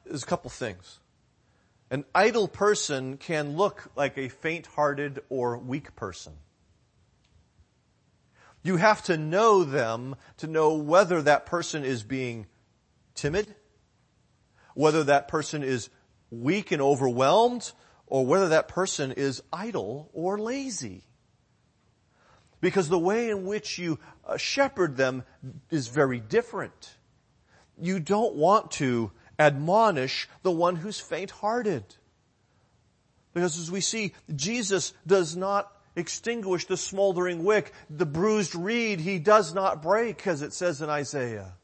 is 0.07 0.23
a 0.23 0.26
couple 0.26 0.50
things. 0.50 0.99
An 1.90 2.04
idle 2.14 2.49
person 2.49 3.16
can 3.16 3.57
look 3.57 3.90
like 3.97 4.16
a 4.16 4.28
faint-hearted 4.28 5.21
or 5.28 5.59
weak 5.59 5.95
person. 5.97 6.33
You 8.62 8.76
have 8.76 9.02
to 9.04 9.16
know 9.16 9.64
them 9.64 10.16
to 10.38 10.47
know 10.47 10.75
whether 10.75 11.23
that 11.23 11.47
person 11.47 11.85
is 11.85 12.02
being 12.02 12.47
timid, 13.14 13.54
whether 14.75 15.04
that 15.04 15.28
person 15.28 15.62
is 15.62 15.88
weak 16.30 16.71
and 16.71 16.80
overwhelmed, 16.83 17.73
or 18.11 18.26
whether 18.26 18.49
that 18.49 18.69
person 18.69 19.12
is 19.12 19.43
idle 19.52 20.11
or 20.12 20.38
lazy. 20.38 21.05
Because 22.61 22.90
the 22.90 22.99
way 22.99 23.31
in 23.31 23.47
which 23.47 23.79
you 23.79 23.99
uh, 24.26 24.37
shepherd 24.37 24.97
them 24.97 25.23
is 25.71 25.88
very 25.88 26.21
different. 26.21 26.90
You 27.81 28.00
don't 28.00 28.35
want 28.35 28.73
to 28.73 29.12
admonish 29.38 30.29
the 30.43 30.50
one 30.50 30.76
who's 30.76 31.00
faint-hearted. 31.00 31.85
Because 33.33 33.59
as 33.59 33.71
we 33.71 33.81
see, 33.81 34.12
Jesus 34.35 34.93
does 35.07 35.37
not 35.37 35.73
extinguish 35.97 36.67
the 36.67 36.76
smoldering 36.76 37.45
wick. 37.45 37.73
The 37.88 38.07
bruised 38.07 38.55
reed 38.55 39.00
he 39.00 39.19
does 39.19 39.55
not 39.55 39.83
break, 39.83 40.26
as 40.26 40.43
it 40.43 40.52
says 40.52 40.83
in 40.83 40.90
Isaiah. 40.90 41.55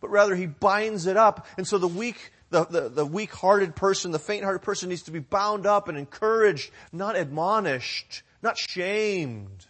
But 0.00 0.10
rather 0.10 0.34
he 0.34 0.46
binds 0.46 1.06
it 1.06 1.16
up, 1.16 1.46
and 1.56 1.66
so 1.66 1.78
the 1.78 1.88
weak 1.88 2.32
the, 2.50 2.64
the, 2.64 2.88
the 2.88 3.06
weak-hearted 3.06 3.74
person, 3.74 4.12
the 4.12 4.18
faint-hearted 4.18 4.62
person 4.62 4.88
needs 4.88 5.02
to 5.02 5.10
be 5.10 5.18
bound 5.18 5.66
up 5.66 5.88
and 5.88 5.98
encouraged, 5.98 6.70
not 6.92 7.16
admonished, 7.16 8.22
not 8.42 8.56
shamed. 8.56 9.66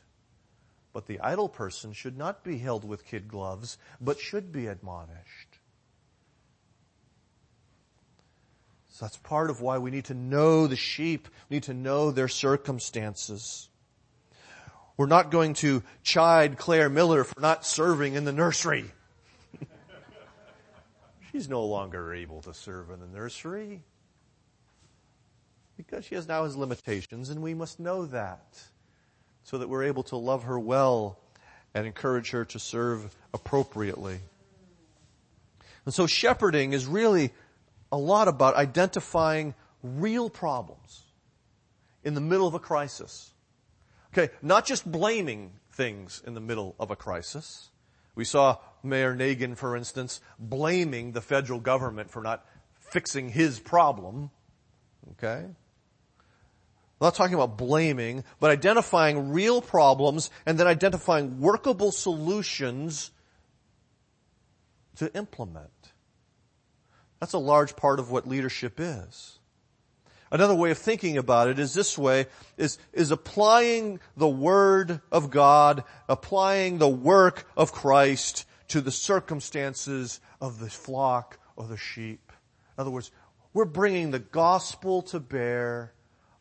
But 0.92 1.06
the 1.06 1.20
idle 1.20 1.48
person 1.48 1.92
should 1.92 2.16
not 2.16 2.42
be 2.44 2.58
held 2.58 2.86
with 2.86 3.06
kid 3.06 3.28
gloves, 3.28 3.78
but 4.00 4.18
should 4.18 4.52
be 4.52 4.66
admonished. 4.66 5.58
So 8.90 9.04
that's 9.04 9.18
part 9.18 9.50
of 9.50 9.60
why 9.60 9.76
we 9.76 9.90
need 9.90 10.06
to 10.06 10.14
know 10.14 10.66
the 10.66 10.76
sheep. 10.76 11.28
We 11.50 11.56
need 11.56 11.64
to 11.64 11.74
know 11.74 12.10
their 12.10 12.28
circumstances. 12.28 13.68
We're 14.96 15.04
not 15.04 15.30
going 15.30 15.52
to 15.54 15.82
chide 16.02 16.56
Claire 16.56 16.88
Miller 16.88 17.24
for 17.24 17.38
not 17.38 17.66
serving 17.66 18.14
in 18.14 18.24
the 18.24 18.32
nursery. 18.32 18.90
She's 21.36 21.50
no 21.50 21.66
longer 21.66 22.14
able 22.14 22.40
to 22.40 22.54
serve 22.54 22.88
in 22.88 22.98
the 22.98 23.06
nursery 23.06 23.82
because 25.76 26.06
she 26.06 26.14
has 26.14 26.26
now 26.26 26.44
has 26.44 26.56
limitations 26.56 27.28
and 27.28 27.42
we 27.42 27.52
must 27.52 27.78
know 27.78 28.06
that 28.06 28.58
so 29.44 29.58
that 29.58 29.68
we're 29.68 29.82
able 29.82 30.02
to 30.04 30.16
love 30.16 30.44
her 30.44 30.58
well 30.58 31.18
and 31.74 31.86
encourage 31.86 32.30
her 32.30 32.46
to 32.46 32.58
serve 32.58 33.14
appropriately. 33.34 34.18
And 35.84 35.92
so 35.92 36.06
shepherding 36.06 36.72
is 36.72 36.86
really 36.86 37.34
a 37.92 37.98
lot 37.98 38.28
about 38.28 38.54
identifying 38.54 39.52
real 39.82 40.30
problems 40.30 41.02
in 42.02 42.14
the 42.14 42.22
middle 42.22 42.46
of 42.46 42.54
a 42.54 42.58
crisis. 42.58 43.30
Okay, 44.14 44.32
not 44.40 44.64
just 44.64 44.90
blaming 44.90 45.52
things 45.72 46.22
in 46.26 46.32
the 46.32 46.40
middle 46.40 46.74
of 46.80 46.90
a 46.90 46.96
crisis. 46.96 47.68
We 48.14 48.24
saw 48.24 48.56
Mayor 48.86 49.14
Nagin, 49.14 49.56
for 49.56 49.76
instance, 49.76 50.20
blaming 50.38 51.12
the 51.12 51.20
federal 51.20 51.60
government 51.60 52.10
for 52.10 52.22
not 52.22 52.46
fixing 52.78 53.28
his 53.28 53.58
problem. 53.60 54.30
Okay? 55.12 55.44
I'm 55.44 57.04
not 57.04 57.14
talking 57.14 57.34
about 57.34 57.58
blaming, 57.58 58.24
but 58.40 58.50
identifying 58.50 59.32
real 59.32 59.60
problems 59.60 60.30
and 60.46 60.58
then 60.58 60.66
identifying 60.66 61.40
workable 61.40 61.92
solutions 61.92 63.10
to 64.96 65.14
implement. 65.14 65.70
That's 67.20 67.34
a 67.34 67.38
large 67.38 67.76
part 67.76 67.98
of 67.98 68.10
what 68.10 68.26
leadership 68.26 68.74
is. 68.78 69.38
Another 70.30 70.54
way 70.54 70.70
of 70.70 70.78
thinking 70.78 71.18
about 71.18 71.48
it 71.48 71.58
is 71.58 71.72
this 71.72 71.96
way, 71.96 72.26
is, 72.56 72.78
is 72.92 73.10
applying 73.10 74.00
the 74.16 74.28
Word 74.28 75.00
of 75.12 75.30
God, 75.30 75.84
applying 76.08 76.78
the 76.78 76.88
work 76.88 77.46
of 77.56 77.72
Christ 77.72 78.44
to 78.68 78.80
the 78.80 78.90
circumstances 78.90 80.20
of 80.40 80.58
the 80.58 80.70
flock 80.70 81.38
or 81.56 81.66
the 81.66 81.76
sheep. 81.76 82.32
In 82.76 82.82
other 82.82 82.90
words, 82.90 83.10
we're 83.52 83.64
bringing 83.64 84.10
the 84.10 84.18
gospel 84.18 85.02
to 85.02 85.20
bear 85.20 85.92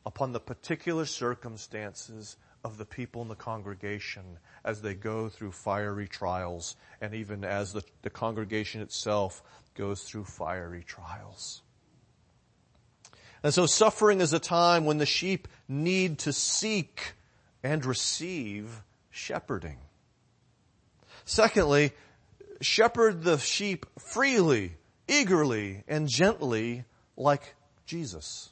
upon 0.05 0.33
the 0.33 0.39
particular 0.39 1.05
circumstances 1.05 2.37
of 2.63 2.77
the 2.77 2.85
people 2.85 3.21
in 3.21 3.27
the 3.27 3.35
congregation 3.35 4.39
as 4.63 4.81
they 4.81 4.95
go 4.95 5.29
through 5.29 5.51
fiery 5.51 6.07
trials 6.07 6.75
and 6.99 7.13
even 7.13 7.43
as 7.43 7.73
the, 7.73 7.83
the 8.01 8.09
congregation 8.09 8.81
itself 8.81 9.43
goes 9.75 10.03
through 10.03 10.23
fiery 10.25 10.83
trials. 10.83 11.61
And 13.43 13.53
so 13.53 13.67
suffering 13.67 14.21
is 14.21 14.33
a 14.33 14.39
time 14.39 14.85
when 14.85 14.97
the 14.97 15.05
sheep 15.05 15.47
need 15.67 16.17
to 16.19 16.33
seek 16.33 17.13
and 17.61 17.85
receive 17.85 18.81
shepherding. 19.11 19.77
Secondly, 21.25 21.93
shepherd 22.61 23.23
the 23.23 23.37
sheep 23.37 23.85
freely, 23.99 24.77
eagerly, 25.07 25.83
and 25.87 26.07
gently 26.07 26.85
like 27.17 27.55
Jesus. 27.85 28.49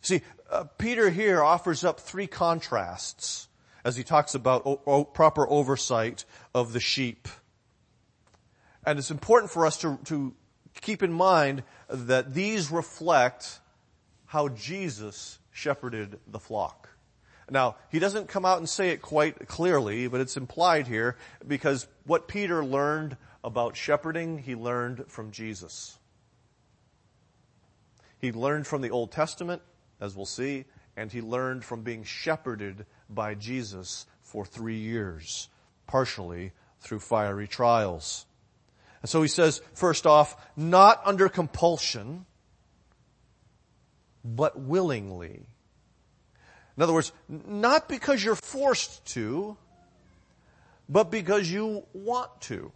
See, 0.00 0.22
uh, 0.50 0.64
Peter 0.78 1.10
here 1.10 1.42
offers 1.42 1.84
up 1.84 2.00
three 2.00 2.26
contrasts 2.26 3.48
as 3.84 3.96
he 3.96 4.04
talks 4.04 4.34
about 4.34 4.66
o- 4.66 4.80
o- 4.86 5.04
proper 5.04 5.48
oversight 5.48 6.24
of 6.54 6.72
the 6.72 6.80
sheep. 6.80 7.28
And 8.84 8.98
it's 8.98 9.10
important 9.10 9.50
for 9.50 9.66
us 9.66 9.78
to, 9.78 9.98
to 10.04 10.34
keep 10.80 11.02
in 11.02 11.12
mind 11.12 11.62
that 11.88 12.34
these 12.34 12.70
reflect 12.70 13.60
how 14.26 14.48
Jesus 14.48 15.38
shepherded 15.50 16.18
the 16.26 16.38
flock. 16.38 16.88
Now, 17.50 17.76
he 17.90 17.98
doesn't 17.98 18.28
come 18.28 18.44
out 18.44 18.58
and 18.58 18.68
say 18.68 18.90
it 18.90 19.02
quite 19.02 19.48
clearly, 19.48 20.06
but 20.06 20.20
it's 20.20 20.36
implied 20.36 20.86
here 20.86 21.16
because 21.46 21.86
what 22.04 22.28
Peter 22.28 22.64
learned 22.64 23.16
about 23.42 23.76
shepherding, 23.76 24.38
he 24.38 24.54
learned 24.54 25.04
from 25.08 25.30
Jesus. 25.30 25.98
He 28.18 28.32
learned 28.32 28.66
from 28.66 28.80
the 28.80 28.90
Old 28.90 29.12
Testament, 29.12 29.60
as 30.00 30.16
we'll 30.16 30.24
see, 30.24 30.64
and 30.96 31.12
he 31.12 31.20
learned 31.20 31.64
from 31.64 31.82
being 31.82 32.04
shepherded 32.04 32.86
by 33.10 33.34
Jesus 33.34 34.06
for 34.22 34.46
three 34.46 34.78
years, 34.78 35.50
partially 35.86 36.52
through 36.80 37.00
fiery 37.00 37.46
trials. 37.46 38.24
And 39.02 39.10
so 39.10 39.20
he 39.20 39.28
says, 39.28 39.60
first 39.74 40.06
off, 40.06 40.36
not 40.56 41.02
under 41.04 41.28
compulsion, 41.28 42.24
but 44.24 44.58
willingly. 44.58 45.46
In 46.76 46.82
other 46.82 46.92
words, 46.92 47.12
not 47.28 47.88
because 47.88 48.24
you're 48.24 48.34
forced 48.34 49.04
to, 49.06 49.56
but 50.88 51.10
because 51.10 51.50
you 51.50 51.84
want 51.92 52.40
to. 52.42 52.72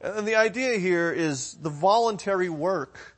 And 0.00 0.26
the 0.26 0.36
idea 0.36 0.78
here 0.78 1.12
is 1.12 1.54
the 1.54 1.70
voluntary 1.70 2.48
work 2.48 3.16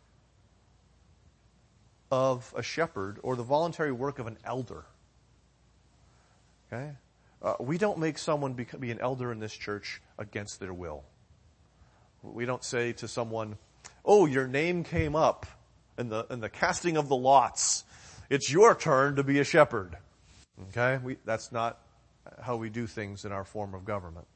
of 2.11 2.53
a 2.57 2.63
shepherd 2.63 3.19
or 3.23 3.37
the 3.37 3.43
voluntary 3.43 3.93
work 3.93 4.19
of 4.19 4.27
an 4.27 4.39
elder. 4.45 4.85
Okay? 6.73 6.93
Uh, 7.43 7.55
we 7.61 7.79
don't 7.79 7.99
make 7.99 8.19
someone 8.19 8.55
be, 8.55 8.67
be 8.79 8.91
an 8.91 9.01
elder 9.01 9.33
in 9.33 9.39
this 9.39 9.53
church 9.53 10.01
against 10.19 10.61
their 10.61 10.75
will. 10.75 11.05
We 12.23 12.47
don't 12.47 12.65
say 12.65 12.93
to 12.95 13.09
someone, 13.09 13.57
oh, 14.05 14.27
your 14.27 14.49
name 14.49 14.85
came 14.85 15.15
up 15.15 15.47
in 15.99 16.09
the, 16.09 16.27
in 16.31 16.41
the 16.41 16.49
casting 16.49 16.97
of 16.97 17.09
the 17.09 17.17
lots. 17.17 17.85
It's 18.29 18.51
your 18.51 18.75
turn 18.75 19.17
to 19.17 19.25
be 19.25 19.39
a 19.39 19.45
shepherd. 19.45 19.97
Okay? 20.69 20.99
We, 21.03 21.17
that's 21.25 21.53
not 21.53 21.79
how 22.41 22.57
we 22.57 22.71
do 22.71 22.87
things 22.87 23.25
in 23.25 23.33
our 23.33 23.45
form 23.45 23.75
of 23.75 23.85
government. 23.85 24.27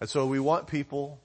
And 0.00 0.08
so 0.08 0.26
we 0.26 0.40
want 0.40 0.66
people 0.66 1.20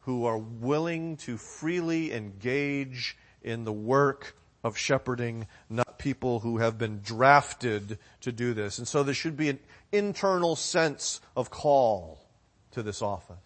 who 0.00 0.24
are 0.24 0.38
willing 0.38 1.16
to 1.16 1.36
freely 1.36 2.12
engage 2.12 3.16
in 3.42 3.64
the 3.64 3.72
work 3.72 4.36
of 4.64 4.76
shepherding, 4.76 5.46
not 5.68 5.98
people 5.98 6.40
who 6.40 6.58
have 6.58 6.78
been 6.78 7.00
drafted 7.00 7.98
to 8.20 8.32
do 8.32 8.54
this. 8.54 8.78
And 8.78 8.86
so 8.86 9.02
there 9.02 9.14
should 9.14 9.36
be 9.36 9.48
an 9.48 9.58
internal 9.90 10.56
sense 10.56 11.20
of 11.36 11.50
call 11.50 12.24
to 12.72 12.82
this 12.82 13.02
office. 13.02 13.36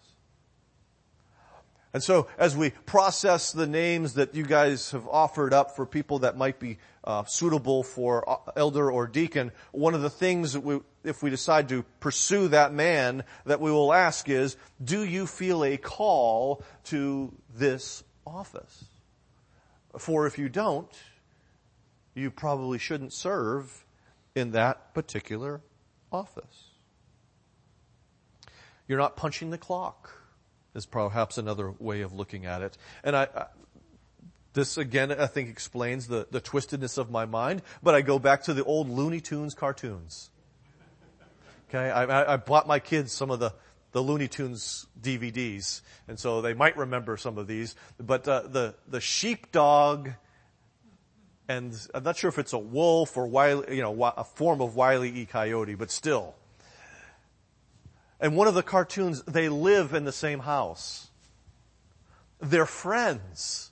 And 1.93 2.03
so 2.03 2.27
as 2.37 2.55
we 2.55 2.71
process 2.71 3.51
the 3.51 3.65
names 3.65 4.13
that 4.13 4.35
you 4.35 4.43
guys 4.43 4.91
have 4.91 5.07
offered 5.07 5.53
up 5.53 5.75
for 5.75 5.85
people 5.85 6.19
that 6.19 6.37
might 6.37 6.59
be 6.59 6.77
uh, 7.03 7.23
suitable 7.23 7.81
for 7.81 8.29
uh, 8.29 8.51
elder 8.55 8.91
or 8.91 9.07
deacon, 9.07 9.51
one 9.71 9.93
of 9.93 10.01
the 10.01 10.09
things 10.09 10.53
that 10.53 10.61
we, 10.61 10.79
if 11.03 11.23
we 11.23 11.29
decide 11.29 11.69
to 11.69 11.83
pursue 11.99 12.49
that 12.49 12.73
man, 12.73 13.23
that 13.45 13.61
we 13.61 13.71
will 13.71 13.93
ask 13.93 14.27
is, 14.29 14.57
do 14.83 15.03
you 15.03 15.25
feel 15.25 15.63
a 15.63 15.77
call 15.77 16.61
to 16.85 17.33
this 17.55 18.03
office? 18.25 18.85
For 19.97 20.27
if 20.27 20.37
you 20.37 20.49
don't, 20.49 20.91
you 22.13 22.29
probably 22.29 22.77
shouldn't 22.77 23.13
serve 23.13 23.85
in 24.35 24.51
that 24.51 24.93
particular 24.93 25.61
office. 26.11 26.65
You're 28.87 28.99
not 28.99 29.15
punching 29.15 29.49
the 29.49 29.57
clock 29.57 30.11
is 30.77 30.85
perhaps 30.85 31.37
another 31.37 31.73
way 31.79 32.01
of 32.01 32.13
looking 32.13 32.45
at 32.45 32.61
it. 32.61 32.77
And 33.03 33.15
I, 33.15 33.27
I 33.35 33.45
this 34.53 34.77
again, 34.77 35.11
I 35.11 35.27
think 35.27 35.49
explains 35.49 36.07
the, 36.07 36.27
the 36.31 36.41
twistedness 36.41 36.97
of 36.97 37.11
my 37.11 37.25
mind, 37.25 37.61
but 37.83 37.93
I 37.93 38.01
go 38.01 38.17
back 38.17 38.43
to 38.43 38.55
the 38.55 38.63
old 38.63 38.89
Looney 38.89 39.21
Tunes 39.21 39.53
cartoons. 39.53 40.31
Okay, 41.69 41.91
I, 41.91 42.33
I 42.33 42.37
bought 42.37 42.65
my 42.65 42.79
kids 42.79 43.11
some 43.11 43.29
of 43.29 43.39
the, 43.39 43.53
the 43.91 44.01
Looney 44.01 44.27
Tunes 44.27 44.87
DVDs, 44.99 45.81
and 46.07 46.17
so 46.17 46.41
they 46.41 46.53
might 46.53 46.75
remember 46.75 47.17
some 47.17 47.37
of 47.37 47.45
these. 47.45 47.75
But 47.99 48.27
uh, 48.27 48.47
the 48.47 48.75
the 48.87 49.01
sheepdog, 49.01 50.09
and 51.47 51.77
I'm 51.93 52.03
not 52.03 52.17
sure 52.17 52.29
if 52.29 52.39
it's 52.39 52.53
a 52.53 52.57
wolf 52.57 53.15
or 53.15 53.27
Wiley, 53.27 53.75
you 53.75 53.81
know, 53.83 54.03
a 54.03 54.23
form 54.23 54.61
of 54.61 54.75
Wile 54.75 55.03
E. 55.03 55.25
Coyote, 55.25 55.75
but 55.75 55.91
still, 55.91 56.33
and 58.19 58.35
one 58.35 58.47
of 58.47 58.55
the 58.55 58.63
cartoons, 58.63 59.21
they 59.23 59.49
live 59.49 59.93
in 59.93 60.05
the 60.05 60.11
same 60.11 60.39
house. 60.39 61.09
They're 62.39 62.65
friends. 62.65 63.71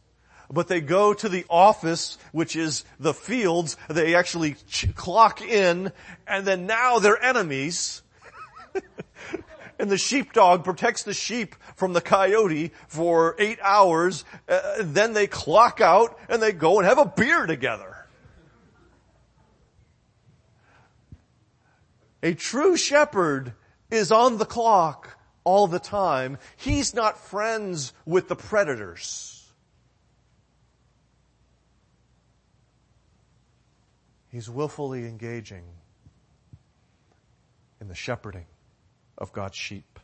But 0.51 0.67
they 0.67 0.81
go 0.81 1.13
to 1.13 1.27
the 1.27 1.45
office, 1.49 2.19
which 2.31 2.55
is 2.55 2.85
the 2.99 3.13
fields, 3.13 3.77
they 3.89 4.13
actually 4.13 4.55
clock 4.95 5.41
in, 5.41 5.91
and 6.27 6.45
then 6.45 6.67
now 6.67 6.99
they're 6.99 7.21
enemies. 7.21 8.03
and 9.79 9.89
the 9.89 9.97
sheepdog 9.97 10.63
protects 10.63 11.01
the 11.01 11.15
sheep 11.15 11.55
from 11.75 11.93
the 11.93 12.01
coyote 12.01 12.71
for 12.87 13.35
eight 13.39 13.59
hours, 13.61 14.23
uh, 14.47 14.75
then 14.79 15.13
they 15.13 15.25
clock 15.25 15.81
out 15.81 16.19
and 16.29 16.41
they 16.41 16.51
go 16.51 16.77
and 16.77 16.87
have 16.87 16.99
a 16.99 17.05
beer 17.05 17.47
together. 17.47 18.05
A 22.21 22.33
true 22.33 22.77
shepherd 22.77 23.53
is 23.91 24.11
on 24.11 24.37
the 24.37 24.45
clock 24.45 25.17
all 25.43 25.67
the 25.67 25.79
time. 25.79 26.37
He's 26.57 26.93
not 26.93 27.17
friends 27.17 27.93
with 28.05 28.27
the 28.27 28.35
predators. 28.35 29.43
He's 34.29 34.49
willfully 34.49 35.07
engaging 35.07 35.63
in 37.79 37.87
the 37.87 37.95
shepherding 37.95 38.47
of 39.17 39.31
God's 39.31 39.55
sheep. 39.55 39.99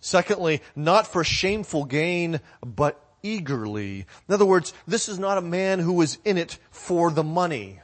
Secondly, 0.00 0.62
not 0.76 1.06
for 1.06 1.24
shameful 1.24 1.84
gain, 1.84 2.40
but 2.64 3.02
eagerly. 3.22 4.06
In 4.28 4.34
other 4.34 4.44
words, 4.44 4.72
this 4.86 5.08
is 5.08 5.18
not 5.18 5.38
a 5.38 5.42
man 5.42 5.80
who 5.80 6.00
is 6.02 6.18
in 6.24 6.38
it 6.38 6.58
for 6.70 7.10
the 7.10 7.24
money, 7.24 7.80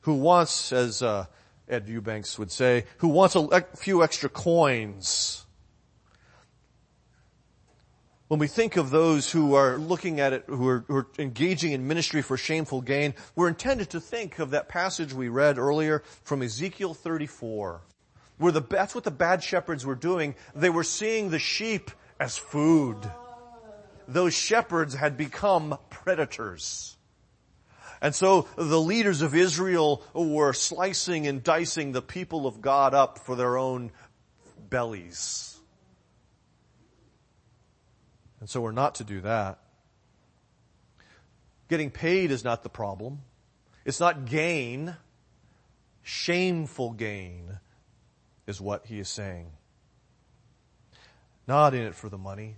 who 0.00 0.14
wants, 0.14 0.72
as 0.72 1.00
uh, 1.00 1.26
Ed 1.68 1.88
Eubanks 1.88 2.38
would 2.38 2.50
say, 2.50 2.84
who 2.98 3.08
wants 3.08 3.34
a 3.36 3.64
few 3.76 4.02
extra 4.02 4.28
coins. 4.28 5.44
When 8.28 8.40
we 8.40 8.48
think 8.48 8.76
of 8.76 8.90
those 8.90 9.30
who 9.30 9.54
are 9.54 9.76
looking 9.76 10.18
at 10.18 10.32
it, 10.32 10.44
who 10.46 10.68
are, 10.68 10.84
who 10.88 10.96
are, 10.96 11.06
engaging 11.18 11.72
in 11.72 11.86
ministry 11.86 12.22
for 12.22 12.36
shameful 12.36 12.80
gain, 12.80 13.14
we're 13.36 13.48
intended 13.48 13.90
to 13.90 14.00
think 14.00 14.38
of 14.38 14.50
that 14.50 14.68
passage 14.68 15.12
we 15.12 15.28
read 15.28 15.58
earlier 15.58 16.02
from 16.22 16.42
Ezekiel 16.42 16.94
34, 16.94 17.82
where 18.38 18.52
the, 18.52 18.60
that's 18.62 18.94
what 18.94 19.04
the 19.04 19.10
bad 19.10 19.42
shepherds 19.42 19.86
were 19.86 19.94
doing. 19.94 20.34
They 20.54 20.70
were 20.70 20.84
seeing 20.84 21.30
the 21.30 21.38
sheep 21.38 21.90
as 22.18 22.36
food. 22.36 22.96
Those 24.08 24.34
shepherds 24.34 24.94
had 24.94 25.16
become 25.16 25.78
predators. 25.90 26.93
And 28.04 28.14
so 28.14 28.46
the 28.56 28.78
leaders 28.78 29.22
of 29.22 29.34
Israel 29.34 30.02
were 30.12 30.52
slicing 30.52 31.26
and 31.26 31.42
dicing 31.42 31.92
the 31.92 32.02
people 32.02 32.46
of 32.46 32.60
God 32.60 32.92
up 32.92 33.18
for 33.20 33.34
their 33.34 33.56
own 33.56 33.92
bellies. 34.68 35.58
And 38.40 38.50
so 38.50 38.60
we're 38.60 38.72
not 38.72 38.96
to 38.96 39.04
do 39.04 39.22
that. 39.22 39.58
Getting 41.70 41.90
paid 41.90 42.30
is 42.30 42.44
not 42.44 42.62
the 42.62 42.68
problem. 42.68 43.22
It's 43.86 44.00
not 44.00 44.26
gain. 44.26 44.94
Shameful 46.02 46.90
gain 46.90 47.58
is 48.46 48.60
what 48.60 48.84
he 48.84 48.98
is 48.98 49.08
saying. 49.08 49.46
Not 51.48 51.72
in 51.72 51.80
it 51.80 51.94
for 51.94 52.10
the 52.10 52.18
money. 52.18 52.56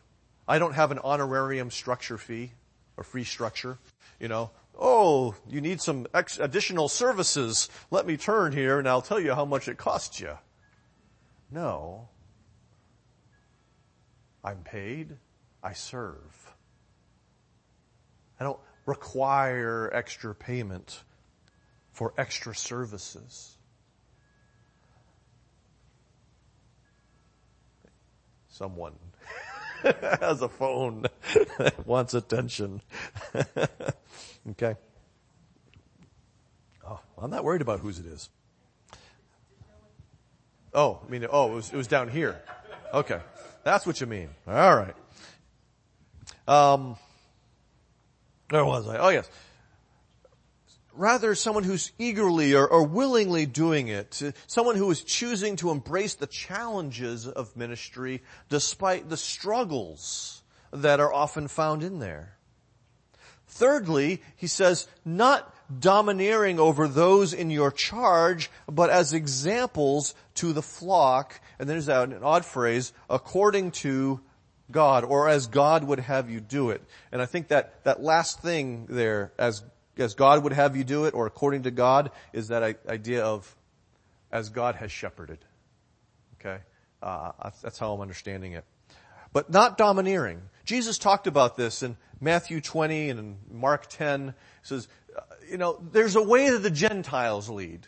I 0.49 0.59
don't 0.59 0.75
have 0.75 0.91
an 0.91 0.99
honorarium 0.99 1.71
structure 1.71 2.19
fee 2.19 2.51
or 2.97 3.05
free 3.05 3.23
structure. 3.23 3.79
You 4.19 4.27
know, 4.27 4.51
oh, 4.79 5.35
you 5.49 5.61
need 5.61 5.81
some 5.81 6.07
ex- 6.15 6.39
additional 6.39 6.89
services. 6.89 7.69
Let 7.91 8.07
me 8.07 8.17
turn 8.17 8.53
here 8.53 8.79
and 8.79 8.89
I'll 8.89 9.03
tell 9.03 9.21
you 9.21 9.35
how 9.35 9.45
much 9.45 9.69
it 9.69 9.77
costs 9.77 10.21
you. 10.21 10.37
No. 11.51 12.09
I'm 14.45 14.59
paid. 14.59 15.17
I 15.63 15.73
serve. 15.73 16.55
I 18.39 18.45
don't 18.45 18.61
require 18.85 19.91
extra 19.93 20.35
payment 20.35 21.03
for 21.93 22.13
extra 22.19 22.55
services. 22.55 23.57
Someone 28.49 28.95
has 30.21 30.43
a 30.43 30.49
phone 30.49 31.07
that 31.59 31.87
wants 31.87 32.15
attention. 32.15 32.81
okay. 34.51 34.77
Oh, 36.87 37.01
I'm 37.19 37.31
not 37.31 37.45
worried 37.45 37.63
about 37.63 37.81
whose 37.81 37.99
it 37.99 38.07
is. 38.07 38.29
Oh, 40.75 41.01
I 41.07 41.11
mean, 41.11 41.27
oh, 41.31 41.53
it 41.53 41.55
was, 41.55 41.73
it 41.73 41.77
was 41.77 41.87
down 41.87 42.09
here. 42.09 42.41
Okay. 42.93 43.21
That's 43.65 43.87
what 43.87 44.01
you 44.01 44.07
mean. 44.07 44.29
All 44.47 44.77
right. 44.77 44.95
Um, 46.47 46.97
where 48.51 48.65
was 48.65 48.87
I? 48.87 48.99
Oh 48.99 49.09
yes. 49.09 49.29
Rather 50.97 51.35
someone 51.35 51.65
who's 51.65 51.93
eagerly 51.99 52.55
or, 52.55 52.67
or 52.67 52.83
willingly 52.83 53.47
doing 53.47 53.89
it. 53.89 54.23
Someone 54.47 54.77
who 54.77 54.91
is 54.91 55.05
choosing 55.05 55.57
to 55.57 55.71
embrace 55.71 56.15
the 56.15 56.27
challenges 56.27 57.29
of 57.29 57.57
ministry 57.57 58.23
despite 58.49 59.09
the 59.09 59.17
struggles 59.17 60.43
that 60.73 61.01
are 61.01 61.13
often 61.13 61.49
found 61.49 61.83
in 61.83 61.99
there. 61.99 62.37
Thirdly, 63.47 64.23
he 64.37 64.47
says, 64.47 64.89
not 65.05 65.55
domineering 65.81 66.59
over 66.59 66.89
those 66.89 67.33
in 67.33 67.51
your 67.51 67.71
charge, 67.71 68.51
but 68.69 68.91
as 68.91 69.13
examples 69.13 70.15
to 70.35 70.53
the 70.53 70.63
flock, 70.63 71.41
and 71.59 71.69
there's 71.69 71.89
an 71.89 72.23
odd 72.23 72.45
phrase, 72.45 72.93
according 73.09 73.71
to 73.71 74.21
God, 74.71 75.05
or 75.05 75.29
as 75.29 75.47
God 75.47 75.85
would 75.85 76.01
have 76.01 76.29
you 76.29 76.41
do 76.41 76.71
it. 76.71 76.83
And 77.13 77.23
I 77.23 77.27
think 77.27 77.49
that, 77.49 77.85
that 77.85 78.03
last 78.03 78.41
thing 78.41 78.87
there, 78.89 79.33
as, 79.39 79.63
as 79.99 80.15
God 80.15 80.43
would 80.45 80.53
have 80.53 80.77
you 80.77 80.85
do 80.85 81.05
it, 81.05 81.15
or 81.15 81.27
according 81.27 81.65
to 81.65 81.71
God, 81.71 82.11
is 82.33 82.49
that 82.49 82.79
idea 82.89 83.25
of 83.25 83.55
as 84.31 84.49
God 84.49 84.75
has 84.77 84.93
shepherded. 84.93 85.39
Okay? 86.41 86.63
Uh, 87.03 87.33
that's 87.63 87.79
how 87.79 87.93
I'm 87.93 88.01
understanding 88.01 88.53
it. 88.53 88.65
But 89.33 89.51
not 89.51 89.79
domineering. 89.79 90.43
Jesus 90.65 90.99
talked 90.99 91.27
about 91.27 91.57
this 91.57 91.83
in 91.83 91.97
Matthew 92.21 92.61
20 92.61 93.11
and 93.11 93.37
Mark 93.51 93.87
10. 93.89 94.29
He 94.29 94.33
says, 94.63 94.89
uh, 95.17 95.21
you 95.51 95.59
know, 95.59 95.79
there's 95.93 96.17
a 96.17 96.23
way 96.23 96.51
that 96.51 96.61
the 96.61 96.71
Gentiles 96.71 97.49
lead. 97.49 97.87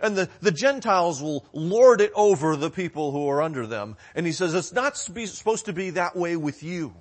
And 0.00 0.16
the, 0.16 0.28
the 0.40 0.52
Gentiles 0.52 1.22
will 1.22 1.46
lord 1.52 2.00
it 2.00 2.12
over 2.14 2.56
the 2.56 2.70
people 2.70 3.12
who 3.12 3.28
are 3.28 3.40
under 3.40 3.66
them. 3.66 3.96
And 4.14 4.26
he 4.26 4.32
says, 4.32 4.54
it's 4.54 4.72
not 4.72 4.96
supposed 4.96 5.66
to 5.66 5.72
be 5.72 5.90
that 5.90 6.14
way 6.14 6.36
with 6.36 6.62
you. 6.62 6.94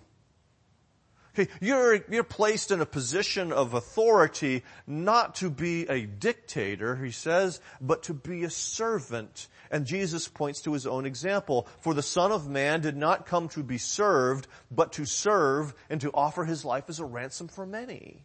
You're, 1.59 2.03
you're 2.09 2.23
placed 2.23 2.71
in 2.71 2.81
a 2.81 2.85
position 2.85 3.51
of 3.51 3.73
authority 3.73 4.63
not 4.87 5.35
to 5.35 5.49
be 5.49 5.87
a 5.87 6.05
dictator, 6.05 6.95
he 6.95 7.11
says, 7.11 7.59
but 7.81 8.03
to 8.03 8.13
be 8.13 8.43
a 8.43 8.49
servant. 8.49 9.47
And 9.71 9.85
Jesus 9.85 10.27
points 10.27 10.61
to 10.61 10.73
his 10.73 10.85
own 10.85 11.05
example. 11.05 11.67
For 11.79 11.93
the 11.93 12.03
Son 12.03 12.31
of 12.31 12.47
Man 12.47 12.81
did 12.81 12.95
not 12.95 13.25
come 13.25 13.49
to 13.49 13.63
be 13.63 13.77
served, 13.77 14.47
but 14.71 14.93
to 14.93 15.05
serve 15.05 15.73
and 15.89 15.99
to 16.01 16.11
offer 16.13 16.45
his 16.45 16.63
life 16.63 16.85
as 16.87 16.99
a 16.99 17.05
ransom 17.05 17.47
for 17.47 17.65
many. 17.65 18.23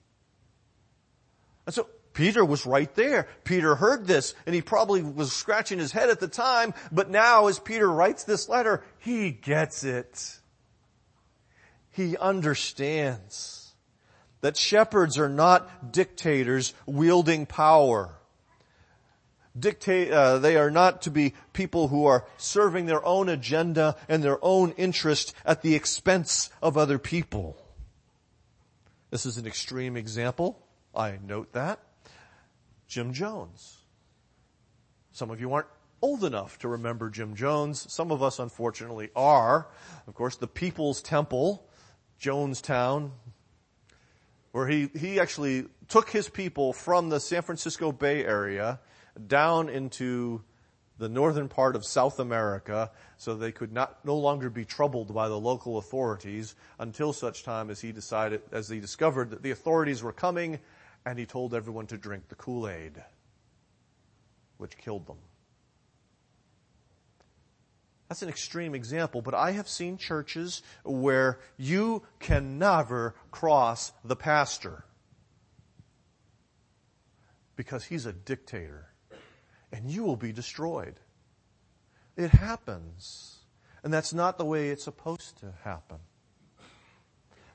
And 1.66 1.74
so 1.74 1.88
Peter 2.12 2.44
was 2.44 2.66
right 2.66 2.92
there. 2.94 3.28
Peter 3.44 3.74
heard 3.74 4.06
this 4.06 4.34
and 4.46 4.54
he 4.54 4.62
probably 4.62 5.02
was 5.02 5.32
scratching 5.32 5.78
his 5.78 5.92
head 5.92 6.10
at 6.10 6.20
the 6.20 6.28
time, 6.28 6.74
but 6.90 7.10
now 7.10 7.46
as 7.46 7.58
Peter 7.58 7.88
writes 7.88 8.24
this 8.24 8.48
letter, 8.48 8.82
he 8.98 9.30
gets 9.30 9.84
it. 9.84 10.39
He 12.00 12.16
understands 12.16 13.74
that 14.40 14.56
shepherds 14.56 15.18
are 15.18 15.28
not 15.28 15.92
dictators 15.92 16.72
wielding 16.86 17.44
power. 17.44 18.14
Dictate, 19.58 20.10
uh, 20.10 20.38
they 20.38 20.56
are 20.56 20.70
not 20.70 21.02
to 21.02 21.10
be 21.10 21.34
people 21.52 21.88
who 21.88 22.06
are 22.06 22.26
serving 22.38 22.86
their 22.86 23.04
own 23.04 23.28
agenda 23.28 23.96
and 24.08 24.24
their 24.24 24.42
own 24.42 24.70
interest 24.78 25.34
at 25.44 25.60
the 25.60 25.74
expense 25.74 26.48
of 26.62 26.78
other 26.78 26.98
people. 26.98 27.62
This 29.10 29.26
is 29.26 29.36
an 29.36 29.46
extreme 29.46 29.94
example. 29.94 30.58
I 30.94 31.18
note 31.22 31.52
that. 31.52 31.80
Jim 32.88 33.12
Jones. 33.12 33.76
Some 35.12 35.30
of 35.30 35.38
you 35.38 35.52
aren't 35.52 35.68
old 36.00 36.24
enough 36.24 36.58
to 36.60 36.68
remember 36.68 37.10
Jim 37.10 37.34
Jones. 37.34 37.92
Some 37.92 38.10
of 38.10 38.22
us 38.22 38.38
unfortunately 38.38 39.10
are. 39.14 39.68
Of 40.06 40.14
course, 40.14 40.36
the 40.36 40.46
People's 40.46 41.02
Temple, 41.02 41.66
Jonestown, 42.20 43.12
where 44.52 44.68
he, 44.68 44.90
he 44.94 45.18
actually 45.18 45.66
took 45.88 46.10
his 46.10 46.28
people 46.28 46.72
from 46.72 47.08
the 47.08 47.18
San 47.18 47.42
Francisco 47.42 47.92
Bay 47.92 48.24
Area 48.24 48.78
down 49.26 49.68
into 49.68 50.42
the 50.98 51.08
northern 51.08 51.48
part 51.48 51.74
of 51.76 51.84
South 51.84 52.20
America 52.20 52.90
so 53.16 53.34
they 53.34 53.52
could 53.52 53.72
not, 53.72 54.04
no 54.04 54.16
longer 54.16 54.50
be 54.50 54.66
troubled 54.66 55.14
by 55.14 55.28
the 55.28 55.38
local 55.38 55.78
authorities 55.78 56.54
until 56.78 57.14
such 57.14 57.42
time 57.42 57.70
as 57.70 57.80
he 57.80 57.90
decided, 57.90 58.42
as 58.52 58.68
he 58.68 58.80
discovered 58.80 59.30
that 59.30 59.42
the 59.42 59.50
authorities 59.50 60.02
were 60.02 60.12
coming 60.12 60.58
and 61.06 61.18
he 61.18 61.24
told 61.24 61.54
everyone 61.54 61.86
to 61.86 61.96
drink 61.96 62.28
the 62.28 62.34
Kool-Aid, 62.34 63.02
which 64.58 64.76
killed 64.76 65.06
them. 65.06 65.16
That's 68.10 68.22
an 68.22 68.28
extreme 68.28 68.74
example, 68.74 69.22
but 69.22 69.34
I 69.34 69.52
have 69.52 69.68
seen 69.68 69.96
churches 69.96 70.62
where 70.82 71.38
you 71.56 72.02
can 72.18 72.58
never 72.58 73.14
cross 73.30 73.92
the 74.04 74.16
pastor 74.16 74.84
because 77.54 77.84
he's 77.84 78.06
a 78.06 78.12
dictator 78.12 78.88
and 79.70 79.88
you 79.88 80.02
will 80.02 80.16
be 80.16 80.32
destroyed. 80.32 80.96
It 82.16 82.30
happens. 82.32 83.36
And 83.84 83.94
that's 83.94 84.12
not 84.12 84.38
the 84.38 84.44
way 84.44 84.70
it's 84.70 84.82
supposed 84.82 85.38
to 85.38 85.54
happen. 85.62 85.98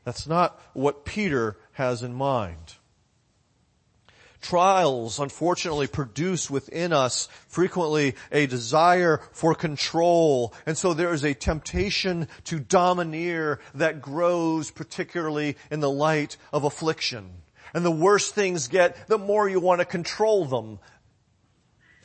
That's 0.06 0.26
not 0.26 0.62
what 0.72 1.04
Peter 1.04 1.58
has 1.74 2.02
in 2.02 2.14
mind. 2.14 2.76
Trials, 4.46 5.18
unfortunately, 5.18 5.88
produce 5.88 6.52
within 6.52 6.94
us 6.94 7.28
frequently 7.48 8.14
a 8.32 8.46
desire 8.46 9.20
for 9.32 9.56
control. 9.56 10.54
And 10.68 10.78
so 10.78 10.94
there 10.94 11.12
is 11.16 11.24
a 11.24 11.34
temptation 11.34 12.28
to 12.44 12.60
domineer 12.60 13.60
that 13.74 14.04
grows 14.04 14.70
particularly 14.70 15.58
in 15.72 15.80
the 15.80 15.90
light 15.90 16.38
of 16.54 16.64
affliction. 16.64 17.32
And 17.74 17.84
the 17.84 17.90
worse 17.90 18.30
things 18.30 18.68
get, 18.68 19.08
the 19.08 19.18
more 19.18 19.50
you 19.50 19.60
want 19.60 19.82
to 19.82 19.86
control 19.86 20.46
them. 20.46 20.78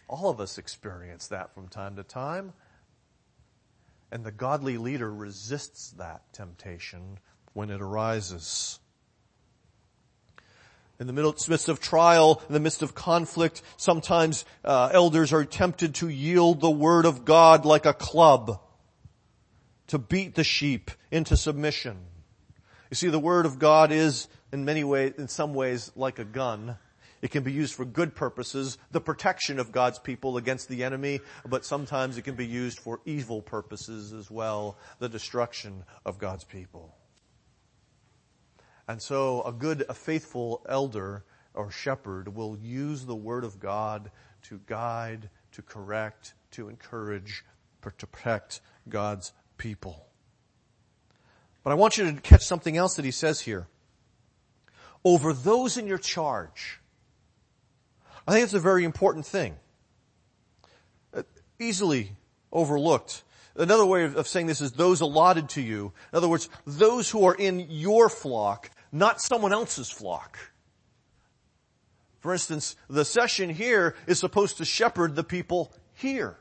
All 0.09 0.31
of 0.31 0.41
us 0.41 0.57
experience 0.57 1.27
that 1.27 1.53
from 1.53 1.69
time 1.69 1.97
to 1.97 2.03
time. 2.03 2.55
And 4.11 4.25
the 4.25 4.33
godly 4.33 4.79
leader 4.79 5.13
resists 5.13 5.91
that 5.99 6.23
temptation 6.33 7.19
when 7.53 7.69
it 7.69 7.83
arises 7.83 8.80
in 11.01 11.07
the 11.07 11.15
midst 11.15 11.69
of 11.71 11.81
trial, 11.81 12.43
in 12.47 12.53
the 12.53 12.61
midst 12.61 12.83
of 12.83 12.95
conflict, 12.95 13.63
sometimes 13.79 14.45
uh, 14.65 14.91
elders 14.93 15.33
are 15.33 15.47
tempted 15.47 15.95
to 15.97 16.09
yield 16.09 16.61
the 16.61 16.71
word 16.71 17.07
of 17.07 17.25
God 17.25 17.65
like 17.65 17.87
a 17.87 17.95
club, 17.95 18.61
to 19.87 19.99
beat 19.99 20.35
the 20.35 20.45
sheep 20.45 20.91
into 21.11 21.39
submission. 21.39 21.97
You 22.91 22.97
see, 22.97 23.09
the 23.09 23.19
word 23.19 23.47
of 23.47 23.59
God 23.59 23.93
is 23.93 24.29
in 24.53 24.67
many 24.67 24.85
ways, 24.85 25.15
in 25.17 25.27
some 25.27 25.55
ways, 25.55 25.91
like 25.97 26.19
a 26.19 26.25
gun. 26.25 26.77
It 27.23 27.31
can 27.31 27.45
be 27.45 27.53
used 27.53 27.75
for 27.75 27.87
good 27.87 28.15
purposes, 28.15 28.77
the 28.91 29.01
protection 29.01 29.59
of 29.59 29.73
God's 29.73 29.99
people 29.99 30.37
against 30.37 30.69
the 30.69 30.85
enemy, 30.85 31.21
but 31.47 31.65
sometimes 31.65 32.19
it 32.19 32.23
can 32.23 32.35
be 32.35 32.47
used 32.47 32.79
for 32.79 33.01
evil 33.07 33.41
purposes 33.41 34.13
as 34.13 34.31
well, 34.31 34.77
the 34.99 35.09
destruction 35.09 35.85
of 36.05 36.19
God's 36.19 36.45
people. 36.45 36.95
And 38.91 39.01
so 39.01 39.43
a 39.43 39.53
good, 39.53 39.85
a 39.89 39.95
faithful 39.95 40.67
elder 40.69 41.23
or 41.55 41.71
shepherd 41.71 42.35
will 42.35 42.59
use 42.59 43.07
the 43.07 43.15
word 43.15 43.45
of 43.45 43.61
God 43.61 44.11
to 44.43 44.61
guide, 44.67 45.31
to 45.53 45.63
correct, 45.63 46.35
to 46.51 46.69
encourage, 46.69 47.45
to 47.83 47.93
protect 47.93 48.61
God's 48.89 49.33
people. 49.59 50.09
But 51.63 51.71
I 51.71 51.75
want 51.75 51.99
you 51.99 52.11
to 52.11 52.21
catch 52.21 52.45
something 52.45 52.77
else 52.77 52.97
that 52.97 53.05
he 53.05 53.13
says 53.13 53.41
here. 53.41 53.69
Over 55.05 55.35
those 55.35 55.77
in 55.77 55.87
your 55.87 55.99
charge. 55.99 56.81
I 58.27 58.33
think 58.33 58.43
it's 58.43 58.55
a 58.55 58.59
very 58.59 58.83
important 58.83 59.25
thing. 59.25 59.55
Uh, 61.15 61.23
easily 61.61 62.17
overlooked. 62.51 63.23
Another 63.55 63.87
way 63.87 64.05
of 64.05 64.27
saying 64.27 64.49
this 64.49 64.61
is 64.61 64.73
those 64.73 65.01
allotted 65.01 65.51
to 65.51 65.61
you. 65.61 65.93
In 66.13 66.17
other 66.17 66.29
words, 66.29 66.49
those 66.67 67.09
who 67.09 67.25
are 67.27 67.35
in 67.35 67.67
your 67.69 68.09
flock, 68.09 68.71
not 68.93 69.21
someone 69.21 69.53
else's 69.53 69.91
flock. 69.91 70.39
For 72.21 72.33
instance, 72.33 72.77
the 72.89 73.05
session 73.05 73.51
here 73.51 73.97
is 74.07 74.19
supposed 74.19 74.59
to 74.59 74.65
shepherd 74.65 75.17
the 75.17 75.25
people 75.25 75.73
here. 75.95 76.37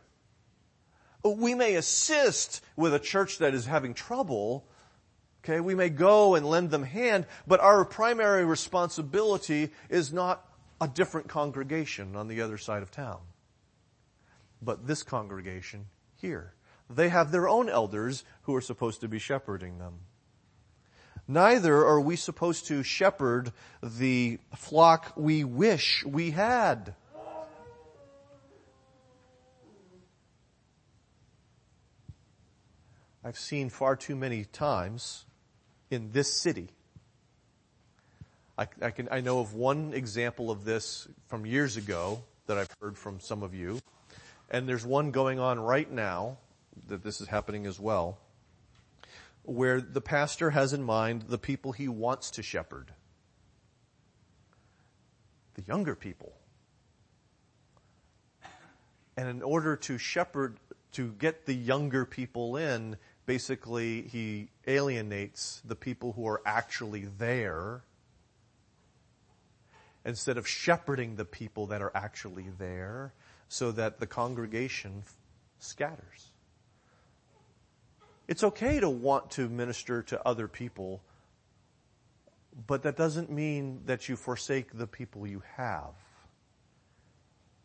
We 1.23 1.53
may 1.53 1.75
assist 1.75 2.61
with 2.75 2.93
a 2.93 2.99
church 2.99 3.39
that 3.39 3.53
is 3.53 3.65
having 3.65 3.93
trouble. 3.93 4.65
Okay, 5.43 5.59
we 5.59 5.75
may 5.75 5.89
go 5.89 6.35
and 6.35 6.45
lend 6.45 6.69
them 6.69 6.83
hand, 6.83 7.25
but 7.47 7.59
our 7.61 7.85
primary 7.85 8.43
responsibility 8.45 9.71
is 9.89 10.11
not 10.11 10.45
a 10.81 10.87
different 10.87 11.27
congregation 11.27 12.15
on 12.15 12.27
the 12.27 12.41
other 12.41 12.57
side 12.57 12.81
of 12.81 12.91
town. 12.91 13.19
But 14.61 14.87
this 14.87 15.03
congregation 15.03 15.85
here. 16.15 16.53
They 16.89 17.09
have 17.09 17.31
their 17.31 17.47
own 17.47 17.69
elders 17.69 18.23
who 18.43 18.55
are 18.55 18.61
supposed 18.61 19.01
to 19.01 19.07
be 19.07 19.19
shepherding 19.19 19.77
them. 19.77 19.99
Neither 21.31 21.85
are 21.85 22.01
we 22.01 22.15
supposed 22.15 22.65
to 22.69 22.81
shepherd 22.81 23.51
the 23.83 24.39
flock 24.55 25.13
we 25.15 25.43
wish 25.43 26.03
we 26.03 26.31
had. 26.31 26.95
I've 33.23 33.37
seen 33.37 33.69
far 33.69 33.95
too 33.95 34.15
many 34.15 34.45
times 34.45 35.25
in 35.91 36.11
this 36.13 36.33
city. 36.41 36.69
I, 38.57 38.65
I, 38.81 38.89
can, 38.89 39.07
I 39.11 39.21
know 39.21 39.39
of 39.39 39.53
one 39.53 39.93
example 39.93 40.49
of 40.49 40.65
this 40.65 41.07
from 41.27 41.45
years 41.45 41.77
ago 41.77 42.23
that 42.47 42.57
I've 42.57 42.75
heard 42.81 42.97
from 42.97 43.19
some 43.19 43.43
of 43.43 43.53
you. 43.53 43.79
And 44.49 44.67
there's 44.67 44.83
one 44.83 45.11
going 45.11 45.39
on 45.39 45.59
right 45.59 45.91
now 45.91 46.37
that 46.87 47.03
this 47.03 47.21
is 47.21 47.27
happening 47.27 47.67
as 47.67 47.79
well, 47.79 48.17
where 49.49 49.81
the 49.81 50.01
pastor 50.01 50.51
has 50.51 50.73
in 50.73 50.83
mind 50.83 51.23
the 51.23 51.37
people 51.39 51.71
he 51.71 51.87
wants 51.87 52.29
to 52.31 52.43
shepherd. 52.43 52.93
The 55.55 55.63
younger 55.63 55.95
people. 55.95 56.33
And 59.17 59.27
in 59.27 59.41
order 59.41 59.75
to 59.75 59.97
shepherd, 59.97 60.57
to 60.93 61.11
get 61.13 61.47
the 61.47 61.55
younger 61.55 62.05
people 62.05 62.57
in, 62.57 62.97
basically 63.25 64.03
he 64.03 64.49
alienates 64.67 65.61
the 65.65 65.75
people 65.75 66.13
who 66.13 66.27
are 66.27 66.41
actually 66.45 67.05
there 67.17 67.81
instead 70.05 70.37
of 70.37 70.47
shepherding 70.47 71.15
the 71.15 71.25
people 71.25 71.65
that 71.67 71.81
are 71.81 71.91
actually 71.95 72.45
there 72.59 73.13
so 73.47 73.71
that 73.71 73.99
the 73.99 74.07
congregation 74.07 75.03
scatters. 75.57 76.28
It's 78.29 78.43
okay 78.43 78.79
to 78.79 78.87
want 78.87 79.31
to 79.31 79.49
minister 79.49 80.03
to 80.03 80.21
other 80.23 80.47
people, 80.47 81.01
but 82.67 82.83
that 82.83 82.95
doesn't 82.95 83.31
mean 83.31 83.81
that 83.87 84.07
you 84.07 84.15
forsake 84.15 84.77
the 84.77 84.85
people 84.85 85.25
you 85.25 85.41
have. 85.57 85.95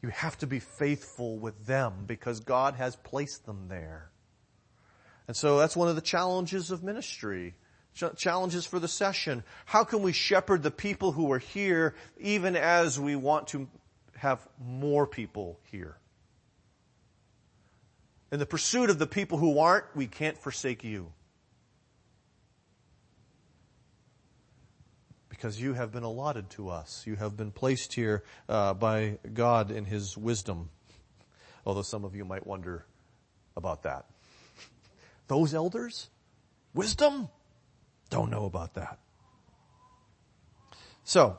You 0.01 0.09
have 0.09 0.39
to 0.39 0.47
be 0.47 0.61
faithful 0.61 1.37
with 1.37 1.67
them 1.67 2.05
because 2.07 2.41
God 2.41 2.77
has 2.77 2.97
placed 2.97 3.45
them 3.45 3.67
there. 3.69 4.09
And 5.29 5.37
so 5.37 5.59
that's 5.59 5.77
one 5.77 5.89
of 5.89 5.97
the 5.97 6.01
challenges 6.01 6.71
of 6.71 6.83
ministry. 6.83 7.57
Challenges 8.17 8.65
for 8.65 8.79
the 8.79 8.89
session. 8.89 9.45
How 9.67 9.85
can 9.85 10.01
we 10.01 10.13
shepherd 10.13 10.63
the 10.63 10.71
people 10.71 11.13
who 11.13 11.31
are 11.33 11.39
here 11.39 11.95
even 12.19 12.57
as 12.57 12.99
we 12.99 13.17
want 13.17 13.49
to 13.49 13.69
have 14.17 14.41
more 14.59 15.07
people 15.07 15.61
here? 15.71 15.99
In 18.35 18.41
the 18.41 18.47
pursuit 18.47 18.91
of 18.91 18.99
the 18.99 19.07
people 19.07 19.39
who 19.39 19.61
aren't, 19.61 19.85
we 19.95 20.09
can't 20.09 20.37
forsake 20.37 20.83
you. 20.83 21.13
Because 25.29 25.61
you 25.61 25.75
have 25.75 25.93
been 25.93 26.03
allotted 26.03 26.51
to 26.51 26.69
us. 26.69 27.05
You 27.07 27.15
have 27.15 27.37
been 27.37 27.53
placed 27.53 27.93
here 27.93 28.25
uh, 28.49 28.75
by 28.75 29.19
God 29.33 29.71
in 29.71 29.85
His 29.85 30.19
wisdom. 30.19 30.71
Although 31.65 31.83
some 31.83 32.05
of 32.05 32.17
you 32.17 32.25
might 32.25 32.45
wonder 32.45 32.85
about 33.57 33.85
that. 33.85 34.07
Those 35.29 35.55
elders? 35.55 36.11
Wisdom? 36.75 37.29
Don't 38.11 38.33
know 38.33 38.47
about 38.47 38.75
that. 38.75 38.99
So, 41.05 41.39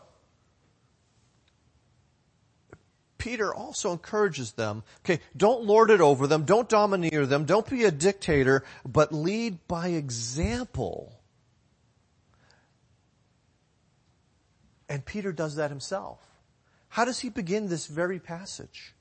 Peter 3.25 3.51
also 3.51 3.91
encourages 3.91 4.51
them, 4.51 4.83
okay, 4.99 5.19
don't 5.35 5.63
lord 5.63 5.89
it 5.89 5.99
over 5.99 6.27
them, 6.27 6.45
don't 6.45 6.69
domineer 6.69 7.25
them, 7.25 7.43
don't 7.43 7.67
be 7.67 7.83
a 7.83 7.89
dictator, 7.89 8.63
but 8.87 9.11
lead 9.11 9.57
by 9.67 9.87
example. 9.87 11.19
And 14.87 15.03
Peter 15.03 15.31
does 15.31 15.55
that 15.55 15.71
himself. 15.71 16.19
How 16.87 17.03
does 17.03 17.17
he 17.17 17.29
begin 17.29 17.67
this 17.67 17.87
very 17.87 18.19
passage? 18.19 18.93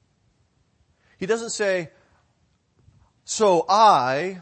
He 1.18 1.26
doesn't 1.26 1.50
say, 1.50 1.90
so 3.26 3.66
I, 3.68 4.40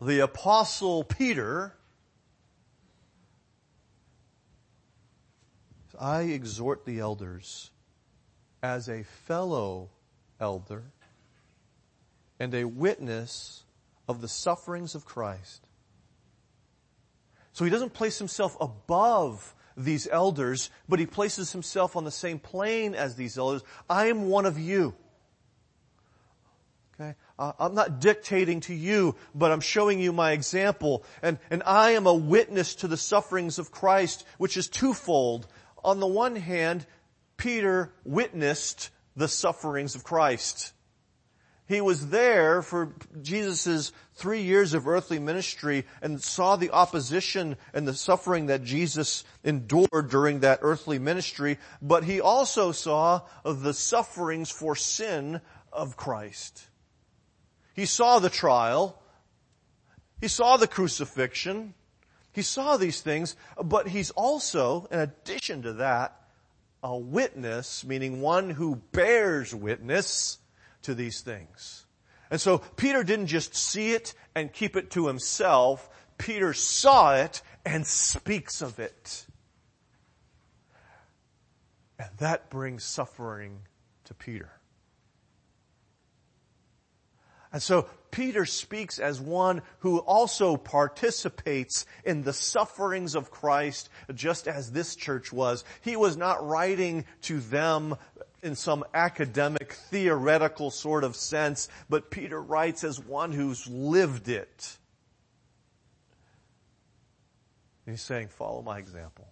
the 0.00 0.20
apostle 0.20 1.04
Peter, 1.04 1.74
I 6.00 6.22
exhort 6.22 6.86
the 6.86 7.00
elders 7.00 7.71
as 8.62 8.88
a 8.88 9.02
fellow 9.02 9.90
elder 10.40 10.84
and 12.38 12.54
a 12.54 12.64
witness 12.64 13.64
of 14.08 14.20
the 14.20 14.28
sufferings 14.28 14.94
of 14.94 15.04
Christ. 15.04 15.66
So 17.52 17.64
he 17.64 17.70
doesn't 17.70 17.92
place 17.92 18.18
himself 18.18 18.56
above 18.60 19.54
these 19.76 20.06
elders, 20.06 20.70
but 20.88 20.98
he 20.98 21.06
places 21.06 21.52
himself 21.52 21.96
on 21.96 22.04
the 22.04 22.10
same 22.10 22.38
plane 22.38 22.94
as 22.94 23.16
these 23.16 23.38
elders. 23.38 23.62
I 23.88 24.06
am 24.06 24.28
one 24.28 24.46
of 24.46 24.58
you. 24.58 24.94
Okay? 26.94 27.14
Uh, 27.38 27.52
I'm 27.58 27.74
not 27.74 28.00
dictating 28.00 28.60
to 28.62 28.74
you, 28.74 29.16
but 29.34 29.50
I'm 29.50 29.60
showing 29.60 29.98
you 29.98 30.12
my 30.12 30.32
example. 30.32 31.04
And, 31.22 31.38
and 31.50 31.62
I 31.64 31.92
am 31.92 32.06
a 32.06 32.14
witness 32.14 32.74
to 32.76 32.88
the 32.88 32.96
sufferings 32.96 33.58
of 33.58 33.70
Christ, 33.70 34.24
which 34.38 34.56
is 34.56 34.68
twofold. 34.68 35.46
On 35.84 36.00
the 36.00 36.06
one 36.06 36.36
hand, 36.36 36.86
Peter 37.36 37.92
witnessed 38.04 38.90
the 39.16 39.28
sufferings 39.28 39.94
of 39.94 40.04
Christ. 40.04 40.72
He 41.66 41.80
was 41.80 42.08
there 42.08 42.60
for 42.60 42.94
Jesus' 43.22 43.92
three 44.14 44.42
years 44.42 44.74
of 44.74 44.86
earthly 44.86 45.18
ministry 45.18 45.86
and 46.02 46.22
saw 46.22 46.56
the 46.56 46.70
opposition 46.70 47.56
and 47.72 47.88
the 47.88 47.94
suffering 47.94 48.46
that 48.46 48.64
Jesus 48.64 49.24
endured 49.42 50.10
during 50.10 50.40
that 50.40 50.58
earthly 50.62 50.98
ministry, 50.98 51.58
but 51.80 52.04
he 52.04 52.20
also 52.20 52.72
saw 52.72 53.22
the 53.44 53.72
sufferings 53.72 54.50
for 54.50 54.76
sin 54.76 55.40
of 55.72 55.96
Christ. 55.96 56.68
He 57.74 57.86
saw 57.86 58.18
the 58.18 58.28
trial. 58.28 59.00
He 60.20 60.28
saw 60.28 60.56
the 60.56 60.66
crucifixion. 60.66 61.74
He 62.32 62.42
saw 62.42 62.76
these 62.76 63.00
things, 63.00 63.36
but 63.62 63.88
he's 63.88 64.10
also, 64.10 64.88
in 64.90 64.98
addition 64.98 65.62
to 65.62 65.74
that, 65.74 66.21
a 66.82 66.96
witness, 66.96 67.84
meaning 67.84 68.20
one 68.20 68.50
who 68.50 68.76
bears 68.92 69.54
witness 69.54 70.38
to 70.82 70.94
these 70.94 71.20
things. 71.20 71.86
And 72.30 72.40
so 72.40 72.58
Peter 72.58 73.04
didn't 73.04 73.26
just 73.26 73.54
see 73.54 73.92
it 73.92 74.14
and 74.34 74.52
keep 74.52 74.76
it 74.76 74.90
to 74.92 75.06
himself. 75.06 75.88
Peter 76.18 76.52
saw 76.52 77.14
it 77.14 77.42
and 77.64 77.86
speaks 77.86 78.62
of 78.62 78.78
it. 78.78 79.26
And 81.98 82.10
that 82.18 82.50
brings 82.50 82.82
suffering 82.82 83.60
to 84.04 84.14
Peter. 84.14 84.50
And 87.52 87.62
so 87.62 87.86
Peter 88.12 88.44
speaks 88.44 89.00
as 89.00 89.20
one 89.20 89.62
who 89.80 89.98
also 89.98 90.56
participates 90.56 91.86
in 92.04 92.22
the 92.22 92.32
sufferings 92.32 93.16
of 93.16 93.32
Christ 93.32 93.88
just 94.14 94.46
as 94.46 94.70
this 94.70 94.94
church 94.94 95.32
was. 95.32 95.64
He 95.80 95.96
was 95.96 96.16
not 96.16 96.46
writing 96.46 97.04
to 97.22 97.40
them 97.40 97.96
in 98.42 98.54
some 98.54 98.84
academic, 98.92 99.72
theoretical 99.72 100.70
sort 100.70 101.04
of 101.04 101.16
sense, 101.16 101.68
but 101.88 102.10
Peter 102.10 102.40
writes 102.40 102.84
as 102.84 103.00
one 103.00 103.32
who's 103.32 103.66
lived 103.66 104.28
it. 104.28 104.78
he's 107.86 108.02
saying, 108.02 108.28
follow 108.28 108.62
my 108.62 108.78
example, 108.78 109.26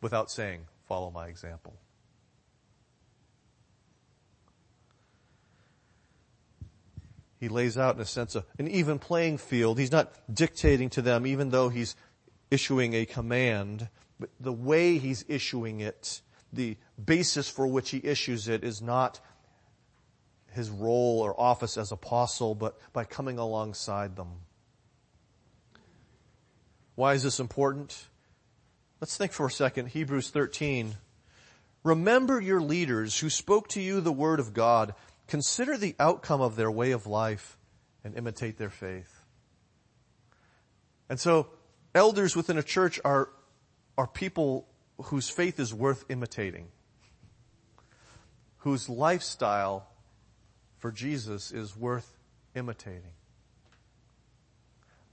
without 0.00 0.30
saying, 0.30 0.60
follow 0.86 1.10
my 1.10 1.28
example. 1.28 1.74
He 7.38 7.48
lays 7.48 7.78
out 7.78 7.94
in 7.94 8.00
a 8.00 8.06
sense 8.06 8.34
a, 8.34 8.44
an 8.58 8.68
even 8.68 8.98
playing 8.98 9.38
field. 9.38 9.78
He's 9.78 9.92
not 9.92 10.12
dictating 10.32 10.90
to 10.90 11.02
them 11.02 11.26
even 11.26 11.50
though 11.50 11.68
he's 11.68 11.94
issuing 12.50 12.94
a 12.94 13.06
command, 13.06 13.88
but 14.18 14.30
the 14.40 14.52
way 14.52 14.98
he's 14.98 15.24
issuing 15.28 15.80
it, 15.80 16.20
the 16.52 16.76
basis 17.02 17.48
for 17.48 17.66
which 17.66 17.90
he 17.90 18.00
issues 18.02 18.48
it 18.48 18.64
is 18.64 18.82
not 18.82 19.20
his 20.52 20.70
role 20.70 21.20
or 21.20 21.38
office 21.38 21.76
as 21.76 21.92
apostle, 21.92 22.54
but 22.54 22.78
by 22.92 23.04
coming 23.04 23.38
alongside 23.38 24.16
them. 24.16 24.28
Why 26.94 27.14
is 27.14 27.22
this 27.22 27.38
important? 27.38 28.08
Let's 29.00 29.16
think 29.16 29.30
for 29.30 29.46
a 29.46 29.50
second. 29.50 29.90
Hebrews 29.90 30.30
13. 30.30 30.96
Remember 31.84 32.40
your 32.40 32.60
leaders 32.60 33.20
who 33.20 33.30
spoke 33.30 33.68
to 33.68 33.80
you 33.80 34.00
the 34.00 34.10
word 34.10 34.40
of 34.40 34.52
God. 34.52 34.94
Consider 35.28 35.76
the 35.76 35.94
outcome 36.00 36.40
of 36.40 36.56
their 36.56 36.70
way 36.70 36.90
of 36.92 37.06
life 37.06 37.56
and 38.02 38.16
imitate 38.16 38.56
their 38.56 38.70
faith. 38.70 39.22
And 41.08 41.20
so, 41.20 41.48
elders 41.94 42.34
within 42.34 42.58
a 42.58 42.62
church 42.62 42.98
are, 43.04 43.28
are 43.96 44.06
people 44.06 44.66
whose 45.04 45.28
faith 45.28 45.60
is 45.60 45.72
worth 45.72 46.04
imitating, 46.08 46.68
whose 48.58 48.88
lifestyle 48.88 49.86
for 50.78 50.90
Jesus 50.90 51.52
is 51.52 51.76
worth 51.76 52.16
imitating. 52.54 53.12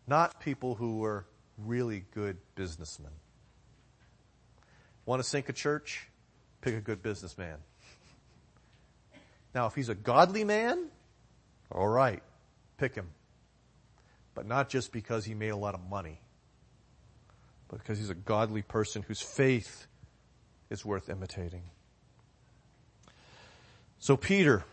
Not 0.08 0.40
people 0.40 0.76
who 0.76 1.00
were 1.00 1.26
really 1.58 2.06
good 2.14 2.38
businessmen. 2.56 3.12
Want 5.06 5.22
to 5.22 5.28
sink 5.28 5.50
a 5.50 5.54
church? 5.54 6.08
Pick 6.62 6.76
a 6.76 6.82
good 6.82 7.02
businessman. 7.02 7.58
Now, 9.56 9.68
if 9.68 9.74
he's 9.74 9.88
a 9.88 9.96
godly 9.96 10.44
man, 10.44 10.90
all 11.72 11.88
right, 11.88 12.22
pick 12.78 12.94
him. 12.94 13.08
But 14.36 14.46
not 14.46 14.68
just 14.68 14.92
because 14.92 15.24
he 15.24 15.34
made 15.34 15.50
a 15.50 15.56
lot 15.56 15.74
of 15.74 15.90
money, 15.90 16.20
but 17.70 17.80
because 17.80 17.98
he's 17.98 18.10
a 18.10 18.16
godly 18.16 18.62
person 18.62 19.02
whose 19.02 19.22
faith 19.22 19.88
is 20.70 20.84
worth 20.84 21.10
imitating. 21.10 21.64
So 23.98 24.18
Peter, 24.18 24.66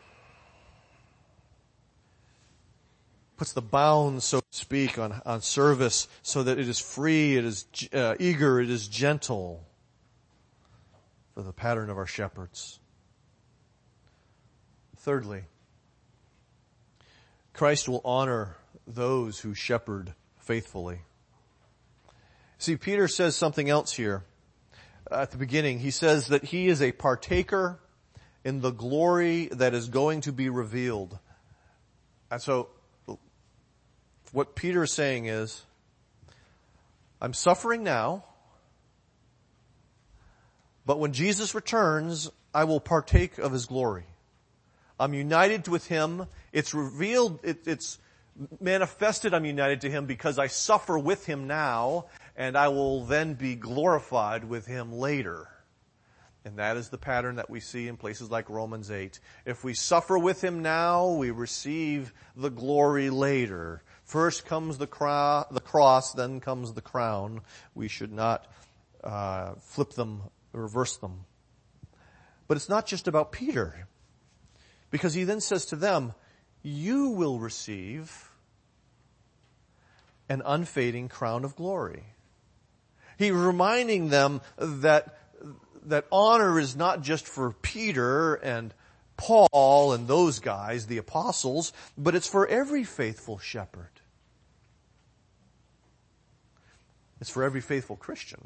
puts 3.36 3.52
the 3.52 3.62
bounds, 3.62 4.24
so 4.24 4.40
to 4.40 4.46
speak, 4.50 4.98
on, 4.98 5.22
on 5.24 5.42
service 5.42 6.08
so 6.22 6.42
that 6.42 6.58
it 6.58 6.68
is 6.68 6.80
free, 6.80 7.36
it 7.36 7.44
is 7.44 7.66
uh, 7.92 8.16
eager, 8.18 8.60
it 8.60 8.68
is 8.68 8.88
gentle 8.88 9.64
for 11.34 11.42
the 11.42 11.52
pattern 11.52 11.88
of 11.88 11.96
our 11.96 12.06
shepherds. 12.06 12.80
Thirdly, 15.02 15.42
Christ 17.52 17.88
will 17.88 18.02
honor 18.04 18.56
those 18.86 19.40
who 19.40 19.52
shepherd 19.52 20.14
faithfully. 20.38 21.00
See, 22.58 22.76
Peter 22.76 23.08
says 23.08 23.34
something 23.34 23.68
else 23.68 23.92
here 23.92 24.22
at 25.10 25.32
the 25.32 25.38
beginning. 25.38 25.80
He 25.80 25.90
says 25.90 26.28
that 26.28 26.44
he 26.44 26.68
is 26.68 26.80
a 26.80 26.92
partaker 26.92 27.80
in 28.44 28.60
the 28.60 28.70
glory 28.70 29.46
that 29.46 29.74
is 29.74 29.88
going 29.88 30.20
to 30.20 30.32
be 30.32 30.48
revealed. 30.48 31.18
And 32.30 32.40
so 32.40 32.68
what 34.30 34.54
Peter 34.54 34.84
is 34.84 34.92
saying 34.92 35.26
is, 35.26 35.64
I'm 37.20 37.34
suffering 37.34 37.82
now, 37.82 38.22
but 40.86 41.00
when 41.00 41.12
Jesus 41.12 41.56
returns, 41.56 42.30
I 42.54 42.62
will 42.62 42.78
partake 42.78 43.38
of 43.38 43.50
his 43.50 43.66
glory. 43.66 44.04
I'm 45.02 45.14
united 45.14 45.66
with 45.66 45.88
him. 45.88 46.26
It's 46.52 46.74
revealed, 46.74 47.40
it, 47.42 47.66
it's 47.66 47.98
manifested 48.60 49.34
I'm 49.34 49.44
united 49.44 49.80
to 49.82 49.90
him 49.90 50.06
because 50.06 50.38
I 50.38 50.46
suffer 50.46 50.98
with 50.98 51.26
him 51.26 51.48
now, 51.48 52.06
and 52.36 52.56
I 52.56 52.68
will 52.68 53.04
then 53.04 53.34
be 53.34 53.56
glorified 53.56 54.44
with 54.44 54.66
him 54.66 54.92
later. 54.92 55.48
And 56.44 56.58
that 56.58 56.76
is 56.76 56.88
the 56.88 56.98
pattern 56.98 57.36
that 57.36 57.50
we 57.50 57.58
see 57.58 57.88
in 57.88 57.96
places 57.96 58.30
like 58.30 58.48
Romans 58.48 58.90
8. 58.90 59.18
If 59.44 59.64
we 59.64 59.74
suffer 59.74 60.18
with 60.18 60.42
him 60.42 60.62
now, 60.62 61.10
we 61.10 61.30
receive 61.30 62.12
the 62.36 62.50
glory 62.50 63.10
later. 63.10 63.82
First 64.04 64.46
comes 64.46 64.78
the, 64.78 64.86
cro- 64.86 65.46
the 65.50 65.60
cross, 65.60 66.12
then 66.12 66.40
comes 66.40 66.74
the 66.74 66.80
crown. 66.80 67.40
We 67.74 67.88
should 67.88 68.12
not 68.12 68.46
uh, 69.02 69.54
flip 69.60 69.94
them, 69.94 70.22
reverse 70.52 70.96
them. 70.96 71.24
But 72.46 72.56
it's 72.56 72.68
not 72.68 72.86
just 72.86 73.08
about 73.08 73.32
Peter. 73.32 73.88
Because 74.92 75.14
he 75.14 75.24
then 75.24 75.40
says 75.40 75.66
to 75.66 75.76
them, 75.76 76.14
you 76.62 77.08
will 77.08 77.40
receive 77.40 78.30
an 80.28 80.42
unfading 80.44 81.08
crown 81.08 81.44
of 81.44 81.56
glory. 81.56 82.04
He's 83.18 83.32
reminding 83.32 84.10
them 84.10 84.42
that, 84.58 85.18
that 85.86 86.06
honor 86.12 86.60
is 86.60 86.76
not 86.76 87.02
just 87.02 87.26
for 87.26 87.52
Peter 87.52 88.34
and 88.34 88.72
Paul 89.16 89.92
and 89.92 90.06
those 90.06 90.38
guys, 90.38 90.86
the 90.86 90.98
apostles, 90.98 91.72
but 91.96 92.14
it's 92.14 92.28
for 92.28 92.46
every 92.46 92.84
faithful 92.84 93.38
shepherd. 93.38 93.88
It's 97.20 97.30
for 97.30 97.44
every 97.44 97.60
faithful 97.60 97.96
Christian. 97.96 98.40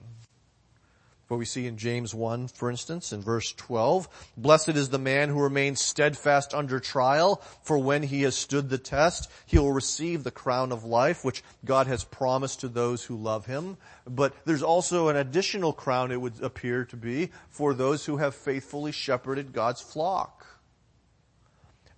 What 1.29 1.39
we 1.39 1.45
see 1.45 1.67
in 1.67 1.77
James 1.77 2.15
1, 2.15 2.49
for 2.49 2.71
instance, 2.71 3.13
in 3.13 3.21
verse 3.21 3.53
12, 3.53 4.33
blessed 4.37 4.71
is 4.71 4.91
the 4.91 4.99
man 4.99 5.29
who 5.29 5.43
remains 5.43 5.81
steadfast 5.81 6.55
under 6.55 6.79
trial, 6.79 7.43
for 7.63 7.79
when 7.79 8.05
he 8.05 8.23
has 8.23 8.37
stood 8.37 8.69
the 8.69 8.79
test, 8.79 9.29
he 9.45 9.59
will 9.59 9.73
receive 9.73 10.23
the 10.23 10.31
crown 10.31 10.71
of 10.71 10.85
life, 10.85 11.25
which 11.25 11.43
God 11.65 11.89
has 11.89 12.05
promised 12.05 12.61
to 12.61 12.69
those 12.69 13.03
who 13.03 13.17
love 13.17 13.47
him. 13.47 13.77
But 14.07 14.35
there's 14.45 14.63
also 14.63 15.09
an 15.09 15.17
additional 15.17 15.73
crown, 15.73 16.13
it 16.13 16.21
would 16.21 16.41
appear 16.41 16.85
to 16.85 16.97
be, 16.97 17.31
for 17.49 17.75
those 17.75 18.07
who 18.07 18.19
have 18.19 18.37
faithfully 18.37 18.93
shepherded 18.93 19.53
God's 19.53 19.81
flock. 19.81 20.47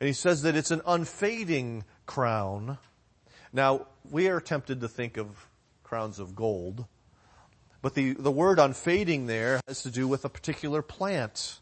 And 0.01 0.07
he 0.07 0.15
says 0.15 0.41
that 0.43 0.57
it's 0.57 0.71
an 0.71 0.81
unfading 0.87 1.85
crown. 2.07 2.79
Now, 3.53 3.89
we 4.11 4.29
are 4.29 4.41
tempted 4.41 4.81
to 4.81 4.89
think 4.89 5.19
of 5.19 5.49
crowns 5.83 6.19
of 6.19 6.35
gold. 6.35 6.87
But 7.81 7.95
the, 7.95 8.13
the 8.15 8.31
word 8.31 8.59
unfading 8.59 9.27
there 9.27 9.61
has 9.69 9.83
to 9.83 9.91
do 9.91 10.09
with 10.09 10.25
a 10.25 10.29
particular 10.29 10.83
plant. 10.83 11.61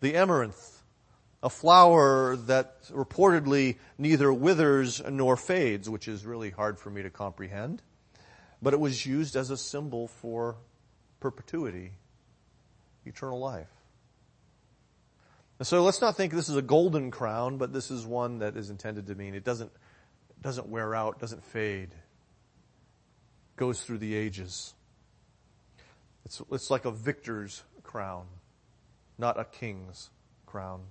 The 0.00 0.16
amaranth, 0.16 0.82
a 1.42 1.48
flower 1.48 2.36
that 2.36 2.84
reportedly 2.90 3.76
neither 3.96 4.32
withers 4.32 5.02
nor 5.08 5.36
fades, 5.36 5.88
which 5.88 6.08
is 6.08 6.26
really 6.26 6.50
hard 6.50 6.78
for 6.78 6.90
me 6.90 7.02
to 7.02 7.10
comprehend. 7.10 7.82
But 8.60 8.74
it 8.74 8.80
was 8.80 9.06
used 9.06 9.36
as 9.36 9.50
a 9.50 9.56
symbol 9.56 10.08
for 10.08 10.56
perpetuity, 11.20 11.92
eternal 13.06 13.38
life. 13.38 13.70
And 15.58 15.66
so 15.66 15.82
let's 15.82 16.00
not 16.00 16.16
think 16.16 16.32
this 16.32 16.48
is 16.48 16.56
a 16.56 16.62
golden 16.62 17.10
crown, 17.10 17.58
but 17.58 17.72
this 17.72 17.90
is 17.90 18.04
one 18.04 18.40
that 18.40 18.56
is 18.56 18.70
intended 18.70 19.06
to 19.06 19.14
mean 19.14 19.34
it 19.34 19.44
doesn't, 19.44 19.70
doesn't 20.42 20.68
wear 20.68 20.94
out, 20.94 21.18
doesn't 21.18 21.44
fade 21.44 21.90
goes 23.56 23.82
through 23.82 23.98
the 23.98 24.14
ages. 24.14 24.74
It's, 26.24 26.42
it's 26.50 26.70
like 26.70 26.84
a 26.84 26.90
victor's 26.90 27.62
crown, 27.82 28.26
not 29.18 29.38
a 29.38 29.44
king's 29.44 30.10
crown. 30.46 30.82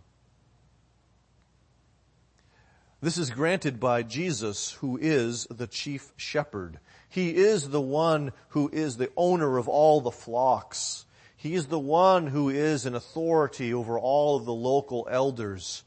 This 3.02 3.18
is 3.18 3.32
granted 3.32 3.80
by 3.80 4.04
Jesus, 4.04 4.72
who 4.74 4.98
is 4.98 5.46
the 5.50 5.68
chief 5.68 6.14
shepherd. 6.16 6.80
He 7.10 7.36
is 7.36 7.70
the 7.70 7.82
one 7.82 8.32
who 8.50 8.70
is 8.72 8.96
the 8.96 9.12
owner 9.18 9.58
of 9.58 9.68
all 9.68 10.00
the 10.00 10.12
flocks. 10.12 11.06
He 11.36 11.56
is 11.56 11.68
the 11.68 11.80
one 11.80 12.28
who 12.28 12.50
is 12.50 12.86
an 12.86 12.96
authority 12.96 13.74
over 13.74 14.00
all 14.00 14.38
of 14.38 14.46
the 14.46 14.54
local 14.54 15.06
elders. 15.12 15.84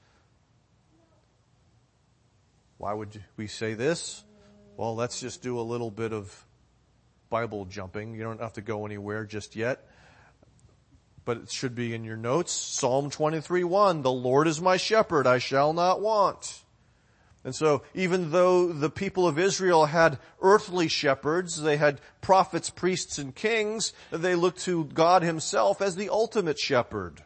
Why 2.76 2.92
would 2.92 3.24
we 3.38 3.46
say 3.46 3.72
this? 3.72 4.22
Well, 4.76 4.94
let's 4.94 5.18
just 5.18 5.40
do 5.40 5.58
a 5.58 5.62
little 5.62 5.90
bit 5.90 6.12
of 6.12 6.45
Bible 7.36 7.66
jumping. 7.66 8.14
You 8.14 8.22
don't 8.22 8.40
have 8.40 8.54
to 8.54 8.62
go 8.62 8.86
anywhere 8.86 9.26
just 9.26 9.56
yet. 9.56 9.86
But 11.26 11.36
it 11.36 11.50
should 11.50 11.74
be 11.74 11.92
in 11.92 12.02
your 12.02 12.16
notes. 12.16 12.50
Psalm 12.50 13.10
23, 13.10 13.62
1, 13.62 14.00
the 14.00 14.10
Lord 14.10 14.48
is 14.48 14.58
my 14.58 14.78
shepherd, 14.78 15.26
I 15.26 15.36
shall 15.36 15.74
not 15.74 16.00
want. 16.00 16.62
And 17.44 17.54
so 17.54 17.82
even 17.92 18.30
though 18.30 18.72
the 18.72 18.88
people 18.88 19.28
of 19.28 19.38
Israel 19.38 19.84
had 19.84 20.18
earthly 20.40 20.88
shepherds, 20.88 21.60
they 21.60 21.76
had 21.76 22.00
prophets, 22.22 22.70
priests, 22.70 23.18
and 23.18 23.34
kings, 23.34 23.92
they 24.10 24.34
looked 24.34 24.60
to 24.60 24.86
God 24.86 25.22
himself 25.22 25.82
as 25.82 25.94
the 25.94 26.08
ultimate 26.08 26.58
shepherd. 26.58 27.22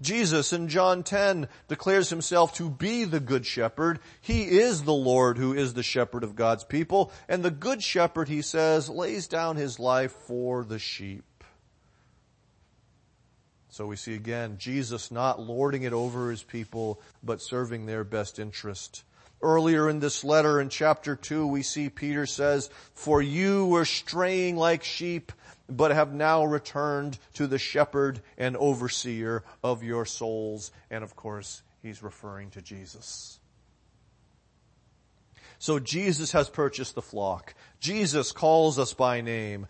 Jesus 0.00 0.52
in 0.52 0.68
John 0.68 1.02
10 1.02 1.48
declares 1.68 2.10
himself 2.10 2.54
to 2.54 2.68
be 2.68 3.04
the 3.04 3.20
good 3.20 3.46
shepherd. 3.46 3.98
He 4.20 4.44
is 4.44 4.82
the 4.82 4.92
Lord 4.92 5.38
who 5.38 5.54
is 5.54 5.74
the 5.74 5.82
shepherd 5.82 6.22
of 6.22 6.36
God's 6.36 6.64
people. 6.64 7.12
And 7.28 7.42
the 7.42 7.50
good 7.50 7.82
shepherd, 7.82 8.28
he 8.28 8.42
says, 8.42 8.88
lays 8.88 9.26
down 9.26 9.56
his 9.56 9.78
life 9.78 10.12
for 10.12 10.64
the 10.64 10.78
sheep. 10.78 11.24
So 13.68 13.86
we 13.86 13.96
see 13.96 14.14
again 14.14 14.56
Jesus 14.58 15.10
not 15.10 15.38
lording 15.38 15.82
it 15.82 15.92
over 15.92 16.30
his 16.30 16.42
people, 16.42 17.00
but 17.22 17.42
serving 17.42 17.84
their 17.84 18.04
best 18.04 18.38
interest. 18.38 19.04
Earlier 19.42 19.90
in 19.90 20.00
this 20.00 20.24
letter 20.24 20.62
in 20.62 20.70
chapter 20.70 21.14
2, 21.14 21.46
we 21.46 21.62
see 21.62 21.90
Peter 21.90 22.24
says, 22.24 22.70
For 22.94 23.20
you 23.20 23.66
were 23.66 23.84
straying 23.84 24.56
like 24.56 24.82
sheep, 24.82 25.30
but 25.68 25.90
have 25.90 26.12
now 26.12 26.44
returned 26.44 27.18
to 27.34 27.46
the 27.46 27.58
shepherd 27.58 28.20
and 28.38 28.56
overseer 28.56 29.42
of 29.62 29.82
your 29.82 30.04
souls. 30.04 30.70
And 30.90 31.02
of 31.02 31.16
course, 31.16 31.62
he's 31.82 32.02
referring 32.02 32.50
to 32.50 32.62
Jesus. 32.62 33.38
So 35.58 35.78
Jesus 35.78 36.32
has 36.32 36.48
purchased 36.48 36.94
the 36.94 37.02
flock. 37.02 37.54
Jesus 37.80 38.32
calls 38.32 38.78
us 38.78 38.92
by 38.92 39.20
name. 39.20 39.66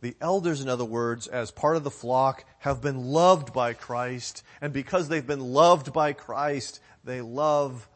The 0.00 0.16
elders, 0.20 0.60
in 0.60 0.68
other 0.68 0.84
words, 0.84 1.26
as 1.26 1.50
part 1.50 1.76
of 1.76 1.84
the 1.84 1.90
flock, 1.90 2.44
have 2.60 2.80
been 2.80 3.06
loved 3.06 3.52
by 3.52 3.72
Christ, 3.72 4.44
and 4.60 4.72
because 4.72 5.08
they've 5.08 5.26
been 5.26 5.52
loved 5.52 5.92
by 5.92 6.12
Christ, 6.12 6.80
they 7.04 7.20
love 7.20 7.88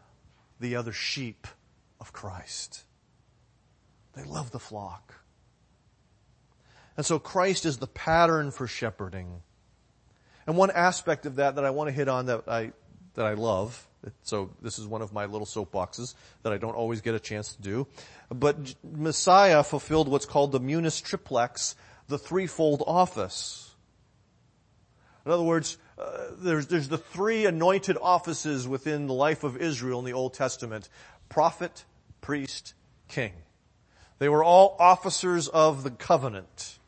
the 0.58 0.76
other 0.76 0.92
sheep 0.92 1.46
of 2.00 2.12
Christ. 2.12 2.84
They 4.14 4.24
love 4.24 4.50
the 4.50 4.58
flock. 4.58 5.21
And 6.96 7.06
so 7.06 7.18
Christ 7.18 7.66
is 7.66 7.78
the 7.78 7.86
pattern 7.86 8.50
for 8.50 8.66
shepherding. 8.66 9.42
And 10.46 10.56
one 10.56 10.70
aspect 10.70 11.26
of 11.26 11.36
that 11.36 11.56
that 11.56 11.64
I 11.64 11.70
want 11.70 11.88
to 11.88 11.92
hit 11.92 12.08
on 12.08 12.26
that 12.26 12.48
I, 12.48 12.72
that 13.14 13.26
I 13.26 13.34
love, 13.34 13.86
so 14.22 14.50
this 14.60 14.78
is 14.78 14.86
one 14.86 15.02
of 15.02 15.12
my 15.12 15.26
little 15.26 15.46
soapboxes 15.46 16.14
that 16.42 16.52
I 16.52 16.58
don't 16.58 16.74
always 16.74 17.00
get 17.00 17.14
a 17.14 17.20
chance 17.20 17.54
to 17.54 17.62
do, 17.62 17.86
but 18.28 18.74
Messiah 18.82 19.62
fulfilled 19.62 20.08
what's 20.08 20.26
called 20.26 20.52
the 20.52 20.60
munus 20.60 21.00
triplex 21.00 21.76
the 22.08 22.18
threefold 22.18 22.82
office. 22.86 23.70
In 25.24 25.32
other 25.32 25.42
words, 25.42 25.78
uh, 25.98 26.26
there's, 26.38 26.66
there's 26.66 26.88
the 26.88 26.98
three 26.98 27.46
anointed 27.46 27.96
offices 28.00 28.66
within 28.66 29.06
the 29.06 29.14
life 29.14 29.44
of 29.44 29.56
Israel 29.56 30.00
in 30.00 30.04
the 30.04 30.12
Old 30.12 30.34
Testament. 30.34 30.88
Prophet, 31.28 31.84
priest, 32.20 32.74
king. 33.08 33.32
They 34.18 34.28
were 34.28 34.42
all 34.42 34.76
officers 34.78 35.48
of 35.48 35.84
the 35.84 35.90
covenant. 35.90 36.78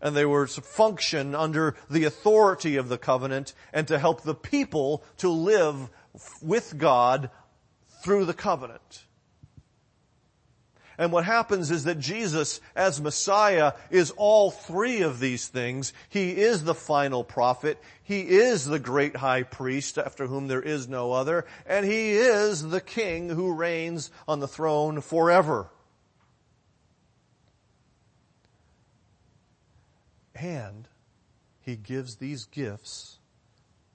And 0.00 0.16
they 0.16 0.24
were 0.24 0.46
to 0.46 0.60
function 0.60 1.34
under 1.34 1.74
the 1.90 2.04
authority 2.04 2.76
of 2.76 2.88
the 2.88 2.98
covenant 2.98 3.54
and 3.72 3.88
to 3.88 3.98
help 3.98 4.22
the 4.22 4.34
people 4.34 5.02
to 5.18 5.28
live 5.28 5.90
with 6.40 6.78
God 6.78 7.30
through 8.02 8.24
the 8.24 8.34
covenant. 8.34 9.04
And 10.98 11.12
what 11.12 11.24
happens 11.24 11.70
is 11.70 11.84
that 11.84 12.00
Jesus, 12.00 12.60
as 12.74 13.00
Messiah, 13.00 13.74
is 13.88 14.10
all 14.16 14.50
three 14.50 15.02
of 15.02 15.20
these 15.20 15.46
things. 15.46 15.92
He 16.08 16.32
is 16.32 16.64
the 16.64 16.74
final 16.74 17.22
prophet. 17.22 17.80
He 18.02 18.22
is 18.22 18.64
the 18.64 18.80
great 18.80 19.14
high 19.14 19.44
priest 19.44 19.96
after 19.96 20.26
whom 20.26 20.48
there 20.48 20.60
is 20.60 20.88
no 20.88 21.12
other. 21.12 21.46
And 21.66 21.86
he 21.86 22.10
is 22.10 22.68
the 22.68 22.80
king 22.80 23.28
who 23.28 23.54
reigns 23.54 24.10
on 24.26 24.40
the 24.40 24.48
throne 24.48 25.00
forever. 25.00 25.70
And 30.40 30.88
he 31.60 31.76
gives 31.76 32.16
these 32.16 32.44
gifts 32.46 33.18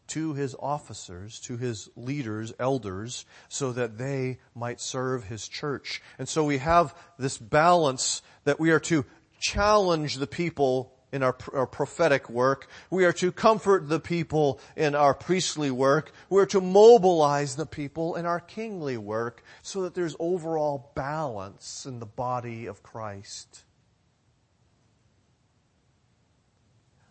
to 0.07 0.33
his 0.33 0.55
officers, 0.59 1.39
to 1.39 1.57
his 1.57 1.89
leaders, 1.95 2.53
elders, 2.59 3.25
so 3.49 3.71
that 3.71 3.97
they 3.97 4.37
might 4.53 4.79
serve 4.81 5.23
his 5.23 5.47
church. 5.47 6.01
And 6.19 6.27
so 6.27 6.43
we 6.43 6.57
have 6.59 6.93
this 7.17 7.37
balance 7.37 8.21
that 8.43 8.59
we 8.59 8.71
are 8.71 8.79
to 8.81 9.05
challenge 9.39 10.15
the 10.17 10.27
people 10.27 10.93
in 11.11 11.23
our, 11.23 11.35
our, 11.53 11.67
prophetic 11.67 12.29
work. 12.29 12.67
We 12.89 13.05
are 13.05 13.13
to 13.13 13.31
comfort 13.31 13.87
the 13.87 13.99
people 13.99 14.59
in 14.75 14.95
our 14.95 15.13
priestly 15.13 15.69
work. 15.69 16.11
We're 16.29 16.47
to 16.47 16.59
mobilize 16.59 17.55
the 17.55 17.67
people 17.67 18.15
in 18.15 18.25
our 18.25 18.39
kingly 18.39 18.97
work 18.97 19.43
so 19.61 19.83
that 19.83 19.93
there's 19.93 20.15
overall 20.19 20.91
balance 20.95 21.85
in 21.85 21.99
the 21.99 22.07
body 22.07 22.65
of 22.65 22.81
Christ. 22.81 23.63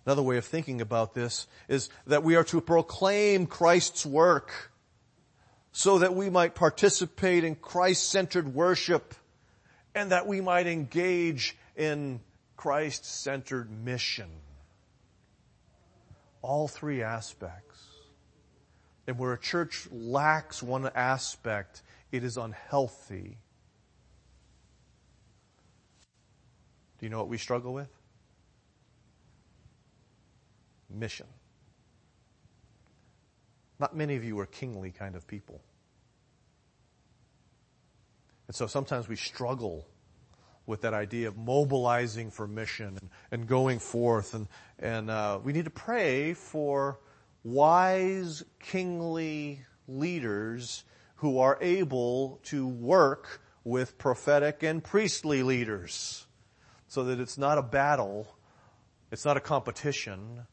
Another 0.04 0.22
way 0.22 0.36
of 0.36 0.44
thinking 0.44 0.80
about 0.80 1.14
this 1.14 1.46
is 1.68 1.88
that 2.06 2.24
we 2.24 2.34
are 2.34 2.44
to 2.44 2.60
proclaim 2.60 3.46
Christ's 3.46 4.04
work 4.04 4.72
so 5.70 6.00
that 6.00 6.14
we 6.14 6.28
might 6.28 6.54
participate 6.54 7.44
in 7.44 7.54
Christ-centered 7.54 8.52
worship 8.52 9.14
and 9.94 10.10
that 10.10 10.26
we 10.26 10.40
might 10.40 10.66
engage 10.66 11.56
in 11.76 12.20
Christ-centered 12.56 13.70
mission. 13.70 14.28
All 16.42 16.66
three 16.66 17.02
aspects. 17.02 17.80
And 19.06 19.18
where 19.18 19.32
a 19.32 19.38
church 19.38 19.88
lacks 19.90 20.62
one 20.62 20.90
aspect, 20.94 21.82
it 22.10 22.24
is 22.24 22.36
unhealthy. 22.36 23.38
Do 26.98 27.06
you 27.06 27.10
know 27.10 27.18
what 27.18 27.28
we 27.28 27.38
struggle 27.38 27.72
with? 27.72 27.88
Mission. 30.94 31.26
Not 33.78 33.96
many 33.96 34.16
of 34.16 34.24
you 34.24 34.38
are 34.38 34.46
kingly 34.46 34.90
kind 34.90 35.16
of 35.16 35.26
people. 35.26 35.60
And 38.46 38.54
so 38.54 38.66
sometimes 38.66 39.08
we 39.08 39.16
struggle 39.16 39.86
with 40.66 40.82
that 40.82 40.94
idea 40.94 41.28
of 41.28 41.36
mobilizing 41.36 42.30
for 42.30 42.46
mission 42.46 42.98
and, 43.00 43.10
and 43.30 43.46
going 43.48 43.78
forth. 43.78 44.34
And, 44.34 44.48
and 44.78 45.10
uh, 45.10 45.40
we 45.42 45.52
need 45.52 45.64
to 45.64 45.70
pray 45.70 46.34
for 46.34 47.00
wise, 47.42 48.44
kingly 48.60 49.64
leaders 49.88 50.84
who 51.16 51.38
are 51.38 51.58
able 51.60 52.40
to 52.44 52.66
work 52.66 53.40
with 53.64 53.98
prophetic 53.98 54.62
and 54.62 54.82
priestly 54.82 55.42
leaders 55.42 56.26
so 56.88 57.04
that 57.04 57.20
it's 57.20 57.38
not 57.38 57.58
a 57.58 57.62
battle, 57.62 58.36
it's 59.10 59.24
not 59.24 59.36
a 59.36 59.40
competition, 59.40 60.46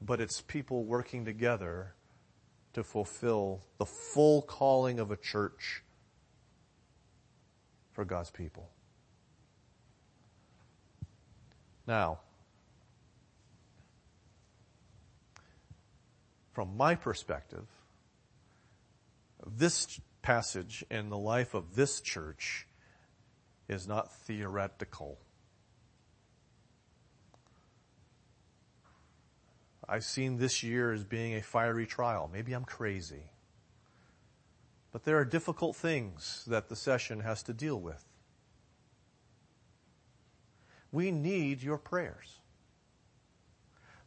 but 0.00 0.20
it's 0.20 0.40
people 0.40 0.84
working 0.84 1.24
together 1.24 1.94
to 2.72 2.82
fulfill 2.84 3.60
the 3.78 3.86
full 3.86 4.42
calling 4.42 4.98
of 5.00 5.10
a 5.10 5.16
church 5.16 5.82
for 7.92 8.04
God's 8.04 8.30
people. 8.30 8.70
Now, 11.86 12.20
from 16.52 16.76
my 16.76 16.94
perspective, 16.94 17.66
this 19.46 20.00
passage 20.22 20.84
in 20.90 21.08
the 21.08 21.18
life 21.18 21.54
of 21.54 21.74
this 21.74 22.00
church 22.00 22.66
is 23.68 23.88
not 23.88 24.12
theoretical. 24.12 25.18
I've 29.90 30.04
seen 30.04 30.38
this 30.38 30.62
year 30.62 30.92
as 30.92 31.02
being 31.02 31.34
a 31.34 31.42
fiery 31.42 31.84
trial. 31.84 32.30
Maybe 32.32 32.52
I'm 32.52 32.64
crazy. 32.64 33.24
But 34.92 35.04
there 35.04 35.18
are 35.18 35.24
difficult 35.24 35.74
things 35.74 36.44
that 36.46 36.68
the 36.68 36.76
session 36.76 37.20
has 37.20 37.42
to 37.44 37.52
deal 37.52 37.78
with. 37.78 38.04
We 40.92 41.10
need 41.10 41.60
your 41.60 41.76
prayers. 41.76 42.38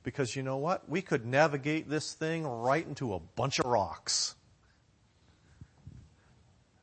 Because 0.03 0.38
you 0.38 0.43
know 0.43 0.57
what? 0.57 0.88
We 0.89 1.01
could 1.01 1.25
navigate 1.25 1.89
this 1.89 2.13
thing 2.13 2.45
right 2.47 2.88
into 2.88 3.13
a 3.13 3.19
bunch 3.19 3.59
of 3.59 3.65
rocks. 3.65 4.36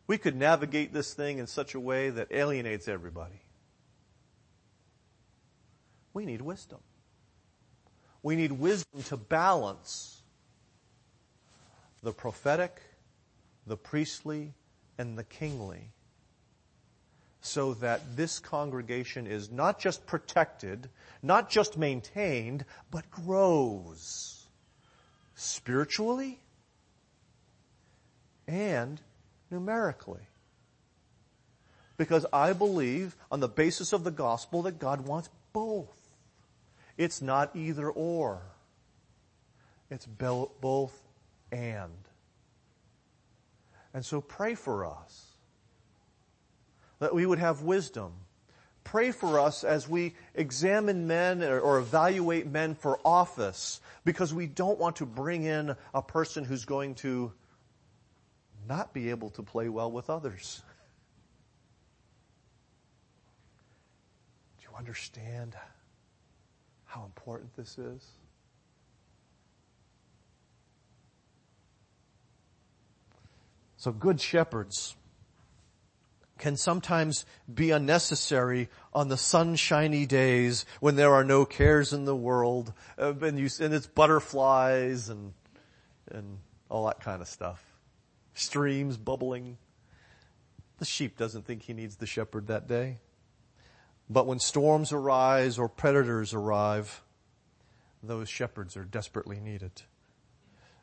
We 0.06 0.18
could 0.18 0.36
navigate 0.36 0.92
this 0.92 1.14
thing 1.14 1.38
in 1.38 1.46
such 1.46 1.74
a 1.74 1.80
way 1.80 2.10
that 2.10 2.32
alienates 2.32 2.86
everybody. 2.86 3.40
We 6.12 6.26
need 6.26 6.42
wisdom. 6.42 6.80
We 8.22 8.36
need 8.36 8.52
wisdom 8.52 9.02
to 9.04 9.16
balance 9.16 10.22
the 12.02 12.12
prophetic, 12.12 12.80
the 13.66 13.76
priestly, 13.76 14.54
and 14.98 15.16
the 15.16 15.24
kingly 15.24 15.92
so 17.40 17.74
that 17.74 18.16
this 18.16 18.38
congregation 18.38 19.26
is 19.26 19.50
not 19.50 19.78
just 19.78 20.06
protected, 20.06 20.88
not 21.22 21.48
just 21.48 21.78
maintained, 21.78 22.64
but 22.90 23.10
grows 23.10 24.46
spiritually 25.34 26.38
and 28.46 29.00
numerically. 29.50 30.20
Because 31.96 32.26
I 32.32 32.52
believe 32.52 33.16
on 33.30 33.40
the 33.40 33.48
basis 33.48 33.92
of 33.92 34.04
the 34.04 34.10
gospel 34.10 34.62
that 34.62 34.78
God 34.78 35.06
wants 35.06 35.30
both. 35.52 35.96
It's 37.00 37.22
not 37.22 37.56
either 37.56 37.90
or. 37.90 38.42
It's 39.90 40.06
both 40.06 40.92
and. 41.50 41.90
And 43.92 44.04
so 44.04 44.20
pray 44.20 44.54
for 44.54 44.86
us 44.86 45.26
that 47.00 47.12
we 47.14 47.26
would 47.26 47.38
have 47.38 47.62
wisdom 47.62 48.12
pray 48.84 49.10
for 49.12 49.38
us 49.38 49.62
as 49.62 49.88
we 49.88 50.14
examine 50.34 51.06
men 51.06 51.44
or, 51.44 51.78
evaluate 51.78 52.46
men 52.46 52.74
for 52.74 52.98
office 53.04 53.80
because 54.04 54.34
we 54.34 54.46
don't 54.46 54.80
want 54.80 54.96
to 54.96 55.06
bring 55.06 55.44
in 55.44 55.76
a 55.94 56.02
person 56.02 56.44
who's 56.44 56.64
going 56.64 56.96
to 56.96 57.32
not 58.68 58.92
be 58.92 59.10
able 59.10 59.30
to 59.30 59.44
play 59.44 59.68
well 59.68 59.92
with 59.92 60.10
others. 60.10 60.60
Do 64.58 64.64
you 64.70 64.76
understand 64.76 65.54
how 66.90 67.04
important 67.04 67.56
this 67.56 67.78
is? 67.78 68.04
So 73.76 73.92
good 73.92 74.20
shepherds 74.20 74.96
can 76.36 76.56
sometimes 76.56 77.24
be 77.52 77.70
unnecessary 77.70 78.68
on 78.92 79.08
the 79.08 79.16
sunshiny 79.16 80.04
days 80.04 80.66
when 80.80 80.96
there 80.96 81.14
are 81.14 81.22
no 81.22 81.44
cares 81.44 81.92
in 81.92 82.06
the 82.06 82.16
world 82.16 82.72
uh, 82.98 83.14
and, 83.22 83.38
you, 83.38 83.48
and 83.60 83.72
it's 83.72 83.86
butterflies 83.86 85.10
and, 85.10 85.32
and 86.10 86.38
all 86.68 86.86
that 86.86 87.00
kind 87.00 87.22
of 87.22 87.28
stuff. 87.28 87.64
Streams 88.34 88.96
bubbling. 88.96 89.58
The 90.78 90.84
sheep 90.84 91.16
doesn't 91.16 91.46
think 91.46 91.62
he 91.62 91.72
needs 91.72 91.96
the 91.96 92.06
shepherd 92.06 92.48
that 92.48 92.66
day. 92.66 92.98
But 94.12 94.26
when 94.26 94.40
storms 94.40 94.92
arise 94.92 95.56
or 95.56 95.68
predators 95.68 96.34
arrive, 96.34 97.00
those 98.02 98.28
shepherds 98.28 98.76
are 98.76 98.84
desperately 98.84 99.38
needed. 99.38 99.70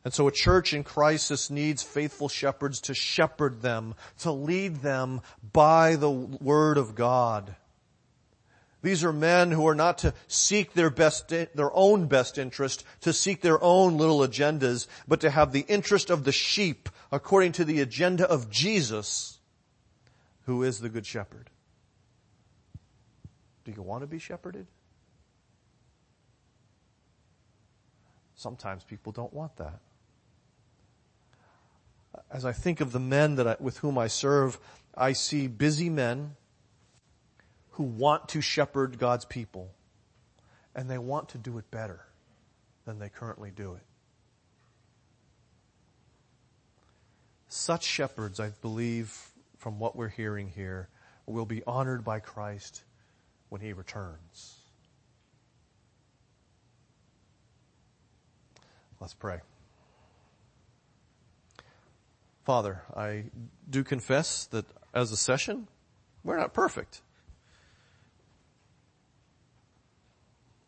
And 0.06 0.14
so 0.14 0.30
a 0.30 0.32
church 0.32 0.74
in 0.74 0.86
crisis 0.86 1.50
needs 1.50 1.84
faithful 1.84 2.30
shepherds 2.30 2.80
to 2.82 2.94
shepherd 2.94 3.62
them, 3.62 3.96
to 4.20 4.32
lead 4.32 4.78
them 4.78 5.20
by 5.52 5.98
the 5.98 6.10
word 6.10 6.78
of 6.78 6.96
God. 6.96 7.58
These 8.82 9.04
are 9.04 9.12
men 9.12 9.52
who 9.52 9.68
are 9.68 9.76
not 9.76 9.98
to 10.00 10.14
seek 10.30 10.74
their 10.74 10.90
best, 10.90 11.28
their 11.28 11.74
own 11.74 12.08
best 12.08 12.38
interest, 12.38 12.86
to 13.02 13.12
seek 13.12 13.42
their 13.42 13.62
own 13.62 13.98
little 13.98 14.20
agendas, 14.20 14.88
but 15.06 15.20
to 15.20 15.30
have 15.30 15.52
the 15.52 15.66
interest 15.68 16.10
of 16.10 16.24
the 16.24 16.32
sheep 16.32 16.88
according 17.12 17.52
to 17.54 17.66
the 17.66 17.82
agenda 17.82 18.30
of 18.30 18.50
Jesus, 18.50 19.40
who 20.46 20.64
is 20.64 20.80
the 20.80 20.90
good 20.90 21.06
shepherd. 21.06 21.50
Do 23.68 23.74
you 23.76 23.84
want 23.84 24.02
to 24.02 24.08
be 24.08 24.18
shepherded? 24.18 24.66
Sometimes 28.34 28.84
people 28.84 29.12
don't 29.12 29.34
want 29.34 29.56
that 29.58 29.82
as 32.32 32.46
I 32.46 32.52
think 32.52 32.82
of 32.82 32.92
the 32.92 33.00
men 33.00 33.36
that 33.36 33.48
I, 33.48 33.56
with 33.60 33.78
whom 33.80 33.98
I 33.98 34.08
serve, 34.08 34.60
I 34.96 35.14
see 35.14 35.48
busy 35.48 35.90
men 35.90 36.36
who 37.72 37.84
want 37.84 38.30
to 38.30 38.42
shepherd 38.42 38.98
God's 38.98 39.26
people 39.26 39.72
and 40.76 40.90
they 40.90 40.98
want 40.98 41.30
to 41.30 41.38
do 41.38 41.58
it 41.58 41.70
better 41.72 42.06
than 42.86 43.00
they 43.00 43.10
currently 43.10 43.52
do 43.52 43.74
it. 43.74 43.84
Such 47.48 47.84
shepherds, 47.84 48.40
I 48.40 48.50
believe, 48.62 49.30
from 49.58 49.80
what 49.80 49.96
we're 49.96 50.10
hearing 50.10 50.50
here, 50.50 50.90
will 51.26 51.46
be 51.46 51.64
honored 51.66 52.04
by 52.04 52.20
Christ 52.20 52.84
when 53.50 53.62
he 53.62 53.74
returns. 53.74 54.58
Let's 59.00 59.14
pray. 59.14 59.40
Father, 62.44 62.82
I 62.96 63.26
do 63.70 63.84
confess 63.84 64.46
that 64.48 64.66
as 64.94 65.12
a 65.12 65.18
session, 65.18 65.68
we're 66.24 66.38
not 66.38 66.54
perfect. 66.54 67.02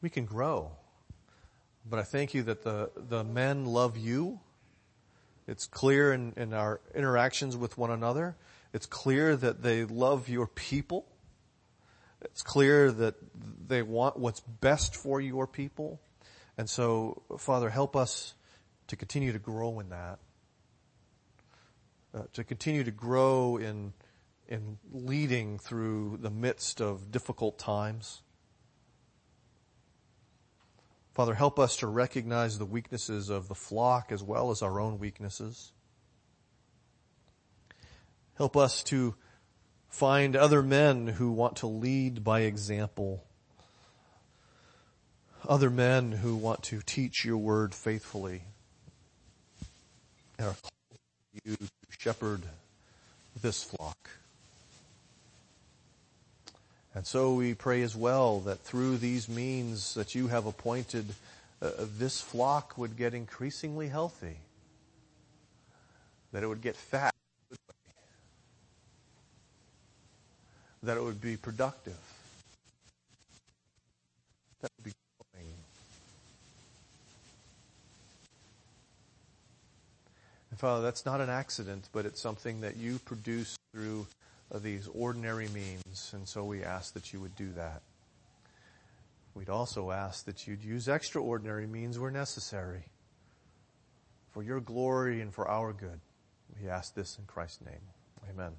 We 0.02 0.10
can 0.10 0.26
grow. 0.26 0.72
But 1.90 2.00
I 2.00 2.04
thank 2.04 2.34
you 2.34 2.44
that 2.44 2.64
the, 2.64 2.92
the 2.96 3.24
men 3.24 3.66
love 3.66 3.98
you. 3.98 4.40
It's 5.48 5.66
clear 5.66 6.14
in, 6.14 6.34
in 6.38 6.54
our 6.54 6.80
interactions 6.94 7.58
with 7.58 7.78
one 7.78 7.90
another. 7.90 8.36
It's 8.74 8.86
clear 8.86 9.36
that 9.36 9.64
they 9.64 9.86
love 9.86 10.30
your 10.30 10.46
people. 10.46 11.06
It's 12.22 12.42
clear 12.42 12.92
that 12.92 13.16
they 13.68 13.82
want 13.82 14.18
what's 14.18 14.42
best 14.42 14.96
for 14.96 15.22
your 15.22 15.48
people. 15.48 16.02
And 16.58 16.70
so, 16.70 17.22
Father, 17.38 17.70
help 17.70 17.96
us 17.96 18.34
to 18.88 18.96
continue 18.96 19.32
to 19.32 19.40
grow 19.40 19.80
in 19.80 19.90
that 19.90 20.20
uh, 22.14 22.24
to 22.34 22.44
continue 22.44 22.84
to 22.84 22.92
grow 22.92 23.58
in, 23.58 23.94
in 24.48 24.78
leading 24.92 25.60
through 25.60 26.18
the 26.22 26.30
midst 26.30 26.82
of 26.82 27.12
difficult 27.12 27.60
times. 27.60 28.22
Father, 31.14 31.34
help 31.34 31.60
us 31.60 31.78
to 31.78 31.88
recognize 31.88 32.58
the 32.58 32.66
weaknesses 32.66 33.30
of 33.30 33.48
the 33.48 33.56
flock 33.56 34.12
as 34.12 34.24
well 34.24 34.52
as 34.52 34.62
our 34.62 34.80
own 34.80 35.00
weaknesses. 35.00 35.72
Help 38.36 38.56
us 38.56 38.84
to 38.84 39.16
find 39.90 40.36
other 40.36 40.62
men 40.62 41.08
who 41.08 41.32
want 41.32 41.58
to 41.58 41.68
lead 41.68 42.24
by 42.24 42.42
example. 42.42 43.24
Other 45.48 45.70
men 45.70 46.12
who 46.12 46.36
want 46.36 46.64
to 46.64 46.82
teach 46.82 47.26
your 47.26 47.38
word 47.38 47.74
faithfully. 47.74 48.44
And 50.38 50.50
are 50.50 50.56
you 51.44 51.56
to 51.56 51.68
shepherd 51.98 52.44
this 53.42 53.64
flock. 53.64 54.10
And 56.94 57.06
so 57.06 57.34
we 57.34 57.54
pray 57.54 57.82
as 57.82 57.96
well 57.96 58.40
that 58.42 58.60
through 58.60 58.98
these 58.98 59.30
means 59.30 59.94
that 59.94 60.16
you 60.16 60.28
have 60.28 60.46
appointed, 60.46 61.06
uh, 61.62 61.72
this 61.98 62.22
flock 62.22 62.78
would 62.78 62.98
get 62.98 63.14
increasingly 63.14 63.88
healthy. 63.88 64.38
That 66.32 66.44
it 66.44 66.48
would 66.48 66.62
get 66.62 66.76
fat. 66.76 67.14
That 70.84 70.98
it 70.98 71.04
would 71.04 71.22
be 71.22 71.36
productive. 71.36 71.98
That 74.62 74.72
would 74.78 74.86
be 74.86 74.92
growing. 75.34 75.54
And 80.52 80.60
Father, 80.60 80.82
that's 80.82 81.06
not 81.06 81.22
an 81.22 81.30
accident, 81.30 81.90
but 81.92 82.06
it's 82.06 82.22
something 82.22 82.62
that 82.62 82.78
you 82.78 83.00
produce 83.00 83.58
through 83.74 84.08
uh, 84.54 84.60
these 84.60 84.88
ordinary 84.94 85.50
means. 85.50 86.12
And 86.14 86.28
so 86.28 86.46
we 86.46 86.64
ask 86.64 86.94
that 86.94 87.14
you 87.14 87.20
would 87.20 87.36
do 87.36 87.52
that. 87.56 87.82
We'd 89.36 89.50
also 89.50 89.92
ask 89.92 90.26
that 90.26 90.48
you'd 90.48 90.64
use 90.64 90.88
extraordinary 90.88 91.68
means 91.68 92.00
where 92.00 92.12
necessary 92.12 92.84
for 94.32 94.44
your 94.44 94.60
glory 94.60 95.22
and 95.22 95.34
for 95.34 95.48
our 95.48 95.74
good. 95.74 96.00
We 96.62 96.70
ask 96.70 96.96
this 96.96 97.18
in 97.20 97.26
Christ's 97.26 97.66
name. 97.66 97.82
Amen. 98.30 98.48